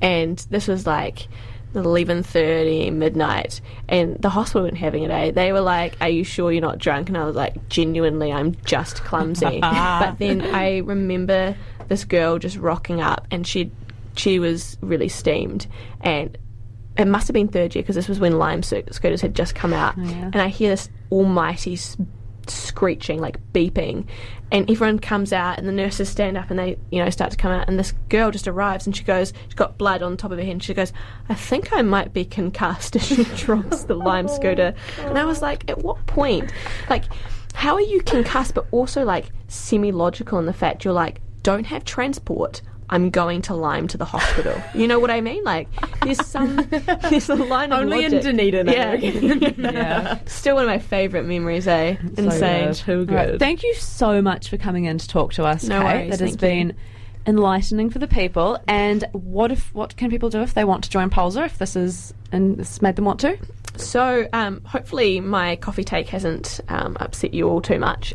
And 0.00 0.38
this 0.50 0.66
was 0.66 0.86
like 0.86 1.28
11.30 1.74 2.92
midnight. 2.92 3.60
And 3.88 4.16
the 4.18 4.30
hospital 4.30 4.62
weren't 4.62 4.78
having 4.78 5.02
it 5.02 5.10
eh 5.10 5.30
they 5.30 5.52
were 5.52 5.60
like 5.60 5.96
are 6.00 6.08
you 6.08 6.24
sure 6.24 6.50
you're 6.50 6.62
not 6.62 6.78
drunk? 6.78 7.08
And 7.08 7.18
i 7.18 7.24
was 7.24 7.36
like 7.36 7.68
genuinely 7.68 8.32
i'm 8.32 8.56
just 8.64 9.02
clumsy. 9.04 9.60
But 9.60 10.18
then 10.18 10.40
i 10.40 10.78
remember 10.78 11.56
this 11.88 12.04
girl 12.04 12.38
just 12.38 12.56
rocking 12.56 13.00
up 13.00 13.26
and 13.30 13.46
she 13.46 13.70
she 14.16 14.38
was 14.38 14.78
really 14.80 15.08
steamed. 15.08 15.66
And 16.00 16.38
it 16.96 17.06
must 17.06 17.26
have 17.28 17.34
been 17.34 17.48
third 17.48 17.74
year 17.74 17.82
because 17.82 17.96
this 17.96 18.08
was 18.08 18.20
when 18.20 18.38
lime 18.38 18.62
scooters 18.62 19.20
had 19.20 19.34
just 19.34 19.54
come 19.54 19.72
out. 19.72 19.94
Oh, 19.98 20.02
and 20.02 20.36
i 20.36 20.48
hear 20.48 20.70
this 20.70 20.88
almighty 21.10 21.74
s- 21.74 21.96
screeching 22.46 23.20
like 23.20 23.38
beeping. 23.52 24.06
And 24.52 24.70
everyone 24.70 24.98
comes 25.00 25.32
out 25.32 25.58
and 25.58 25.66
the 25.66 25.72
nurses 25.72 26.08
stand 26.08 26.36
up 26.36 26.50
and 26.50 26.58
they 26.58 26.76
you 26.90 27.02
know 27.02 27.10
start 27.10 27.30
to 27.32 27.36
come 27.36 27.50
out. 27.50 27.68
And 27.68 27.78
this 27.78 27.92
girl 28.08 28.30
just 28.30 28.46
arrives 28.46 28.86
and 28.86 28.94
she 28.96 29.02
goes 29.02 29.32
she's 29.46 29.54
got 29.54 29.78
blood 29.78 30.02
on 30.02 30.16
top 30.16 30.30
of 30.30 30.38
her 30.38 30.44
head 30.44 30.52
and 30.52 30.62
she 30.62 30.74
goes 30.74 30.92
i 31.28 31.34
think 31.34 31.72
i 31.72 31.82
might 31.82 32.12
be 32.12 32.24
concussed. 32.24 32.94
As 32.96 33.06
she 33.06 33.24
drops 33.24 33.84
the 33.84 33.94
lime 33.94 34.28
scooter. 34.28 34.74
And 34.98 35.18
i 35.18 35.24
was 35.24 35.42
like 35.42 35.68
at 35.70 35.78
what 35.78 36.04
point? 36.06 36.52
Like 36.88 37.04
how 37.54 37.74
are 37.74 37.80
you 37.80 38.02
concussed 38.02 38.54
but 38.54 38.66
also 38.72 39.04
like 39.04 39.26
semi-logical 39.48 40.38
in 40.38 40.46
the 40.46 40.52
fact 40.52 40.84
you're 40.84 40.92
like 40.94 41.20
don't 41.42 41.64
have 41.64 41.84
transport 41.84 42.62
I'm 42.90 43.10
going 43.10 43.40
to 43.42 43.54
Lime 43.54 43.88
to 43.88 43.96
the 43.98 44.04
hospital. 44.04 44.60
You 44.74 44.86
know 44.86 44.98
what 44.98 45.10
I 45.10 45.20
mean? 45.20 45.42
Like, 45.44 45.68
there's 46.02 46.24
some, 46.26 46.56
there's 47.10 47.28
a 47.30 47.34
line 47.34 47.72
of 47.72 47.80
Only 47.80 48.04
in. 48.04 48.10
Dunedin, 48.20 48.66
Yeah. 48.68 48.94
Yeah. 48.94 50.18
Still 50.26 50.56
one 50.56 50.64
of 50.64 50.68
my 50.68 50.78
favourite 50.78 51.26
memories, 51.26 51.66
eh? 51.66 51.96
Insane. 52.18 52.66
good. 52.66 52.74
Too 52.74 53.06
All 53.08 53.14
right, 53.16 53.26
good. 53.30 53.38
thank 53.40 53.62
you 53.62 53.74
so 53.74 54.20
much 54.20 54.50
for 54.50 54.58
coming 54.58 54.84
in 54.84 54.98
to 54.98 55.08
talk 55.08 55.32
to 55.34 55.44
us, 55.44 55.64
No 55.64 55.80
Kate. 55.80 55.84
worries, 55.84 56.10
That 56.10 56.20
has 56.20 56.36
thank 56.36 56.42
you. 56.42 56.72
been 56.72 56.76
enlightening 57.26 57.88
for 57.90 57.98
the 57.98 58.06
people. 58.08 58.58
And 58.68 59.04
what 59.12 59.50
if 59.50 59.74
what 59.74 59.96
can 59.96 60.10
people 60.10 60.28
do 60.28 60.42
if 60.42 60.52
they 60.54 60.64
want 60.64 60.84
to 60.84 60.90
join 60.90 61.08
Polza? 61.10 61.46
If 61.46 61.56
this 61.58 61.76
is 61.76 62.12
and 62.32 62.58
this 62.58 62.82
made 62.82 62.96
them 62.96 63.06
want 63.06 63.20
to? 63.20 63.38
So, 63.76 64.28
um, 64.32 64.62
hopefully, 64.64 65.20
my 65.20 65.56
coffee 65.56 65.84
take 65.84 66.08
hasn't 66.08 66.60
um, 66.68 66.96
upset 67.00 67.34
you 67.34 67.48
all 67.48 67.60
too 67.60 67.78
much. 67.78 68.14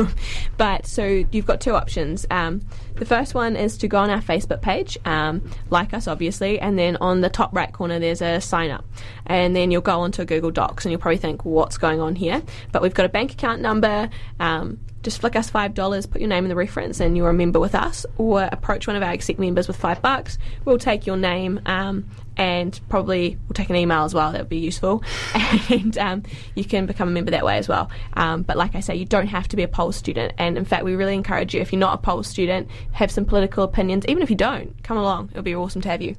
but 0.56 0.86
so 0.86 1.24
you've 1.30 1.46
got 1.46 1.60
two 1.60 1.74
options. 1.74 2.24
Um, 2.30 2.62
the 2.94 3.04
first 3.04 3.34
one 3.34 3.56
is 3.56 3.76
to 3.78 3.88
go 3.88 3.98
on 3.98 4.08
our 4.08 4.22
Facebook 4.22 4.62
page, 4.62 4.96
um, 5.04 5.42
like 5.68 5.92
us, 5.92 6.08
obviously, 6.08 6.58
and 6.58 6.78
then 6.78 6.96
on 6.96 7.20
the 7.20 7.28
top 7.28 7.54
right 7.54 7.72
corner 7.72 7.98
there's 7.98 8.22
a 8.22 8.40
sign 8.40 8.70
up, 8.70 8.84
and 9.26 9.54
then 9.54 9.70
you'll 9.70 9.82
go 9.82 10.00
onto 10.00 10.24
Google 10.24 10.50
Docs 10.50 10.84
and 10.84 10.92
you'll 10.92 11.00
probably 11.00 11.18
think, 11.18 11.44
what's 11.44 11.76
going 11.76 12.00
on 12.00 12.14
here? 12.14 12.42
But 12.72 12.82
we've 12.82 12.94
got 12.94 13.04
a 13.04 13.10
bank 13.10 13.32
account 13.32 13.60
number. 13.60 14.08
Um, 14.40 14.78
just 15.02 15.20
flick 15.20 15.36
us 15.36 15.50
five 15.50 15.74
dollars, 15.74 16.06
put 16.06 16.20
your 16.20 16.28
name 16.28 16.44
in 16.44 16.48
the 16.48 16.56
reference, 16.56 16.98
and 16.98 17.16
you're 17.16 17.28
a 17.28 17.34
member 17.34 17.60
with 17.60 17.74
us. 17.74 18.06
Or 18.16 18.48
approach 18.50 18.86
one 18.86 18.96
of 18.96 19.02
our 19.02 19.10
exec 19.10 19.38
members 19.38 19.68
with 19.68 19.76
five 19.76 20.00
bucks. 20.00 20.38
We'll 20.64 20.78
take 20.78 21.06
your 21.06 21.18
name 21.18 21.60
um, 21.66 22.08
and 22.36 22.78
probably 22.88 23.38
we'll 23.48 23.54
take 23.54 23.70
an 23.70 23.76
email 23.76 24.04
as 24.04 24.14
well. 24.14 24.32
That 24.32 24.42
would 24.42 24.48
be 24.48 24.58
useful, 24.58 25.02
and 25.70 25.96
um, 25.98 26.22
you 26.54 26.64
can 26.64 26.86
become 26.86 27.08
a 27.08 27.10
member 27.10 27.30
that 27.30 27.44
way 27.44 27.58
as 27.58 27.68
well. 27.68 27.90
Um, 28.14 28.42
but 28.42 28.56
like 28.56 28.74
I 28.74 28.80
say, 28.80 28.94
you 28.96 29.04
don't 29.04 29.28
have 29.28 29.48
to 29.48 29.56
be 29.56 29.62
a 29.62 29.68
Pulse 29.68 29.96
student, 29.96 30.34
and 30.38 30.56
in 30.56 30.64
fact, 30.64 30.84
we 30.84 30.94
really 30.94 31.14
encourage 31.14 31.54
you 31.54 31.60
if 31.60 31.72
you're 31.72 31.80
not 31.80 31.94
a 31.94 31.98
Pulse 31.98 32.28
student, 32.28 32.68
have 32.92 33.10
some 33.10 33.24
political 33.24 33.64
opinions. 33.64 34.04
Even 34.08 34.22
if 34.22 34.30
you 34.30 34.36
don't, 34.36 34.82
come 34.82 34.96
along. 34.96 35.30
It'll 35.30 35.42
be 35.42 35.54
awesome 35.54 35.82
to 35.82 35.88
have 35.88 36.02
you. 36.02 36.16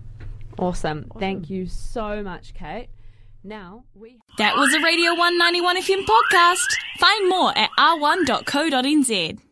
Awesome. 0.58 1.12
Thank 1.20 1.50
you 1.50 1.68
so 1.68 2.24
much, 2.24 2.54
Kate. 2.54 2.88
Now 3.44 3.84
we 3.94 4.18
That 4.40 4.56
was 4.56 4.74
a 4.74 4.82
Radio 4.82 5.12
191 5.12 5.82
FM 5.82 6.06
podcast. 6.06 6.66
Find 6.98 7.30
more 7.30 7.56
at 7.56 7.70
r1.co.nz. 7.78 9.45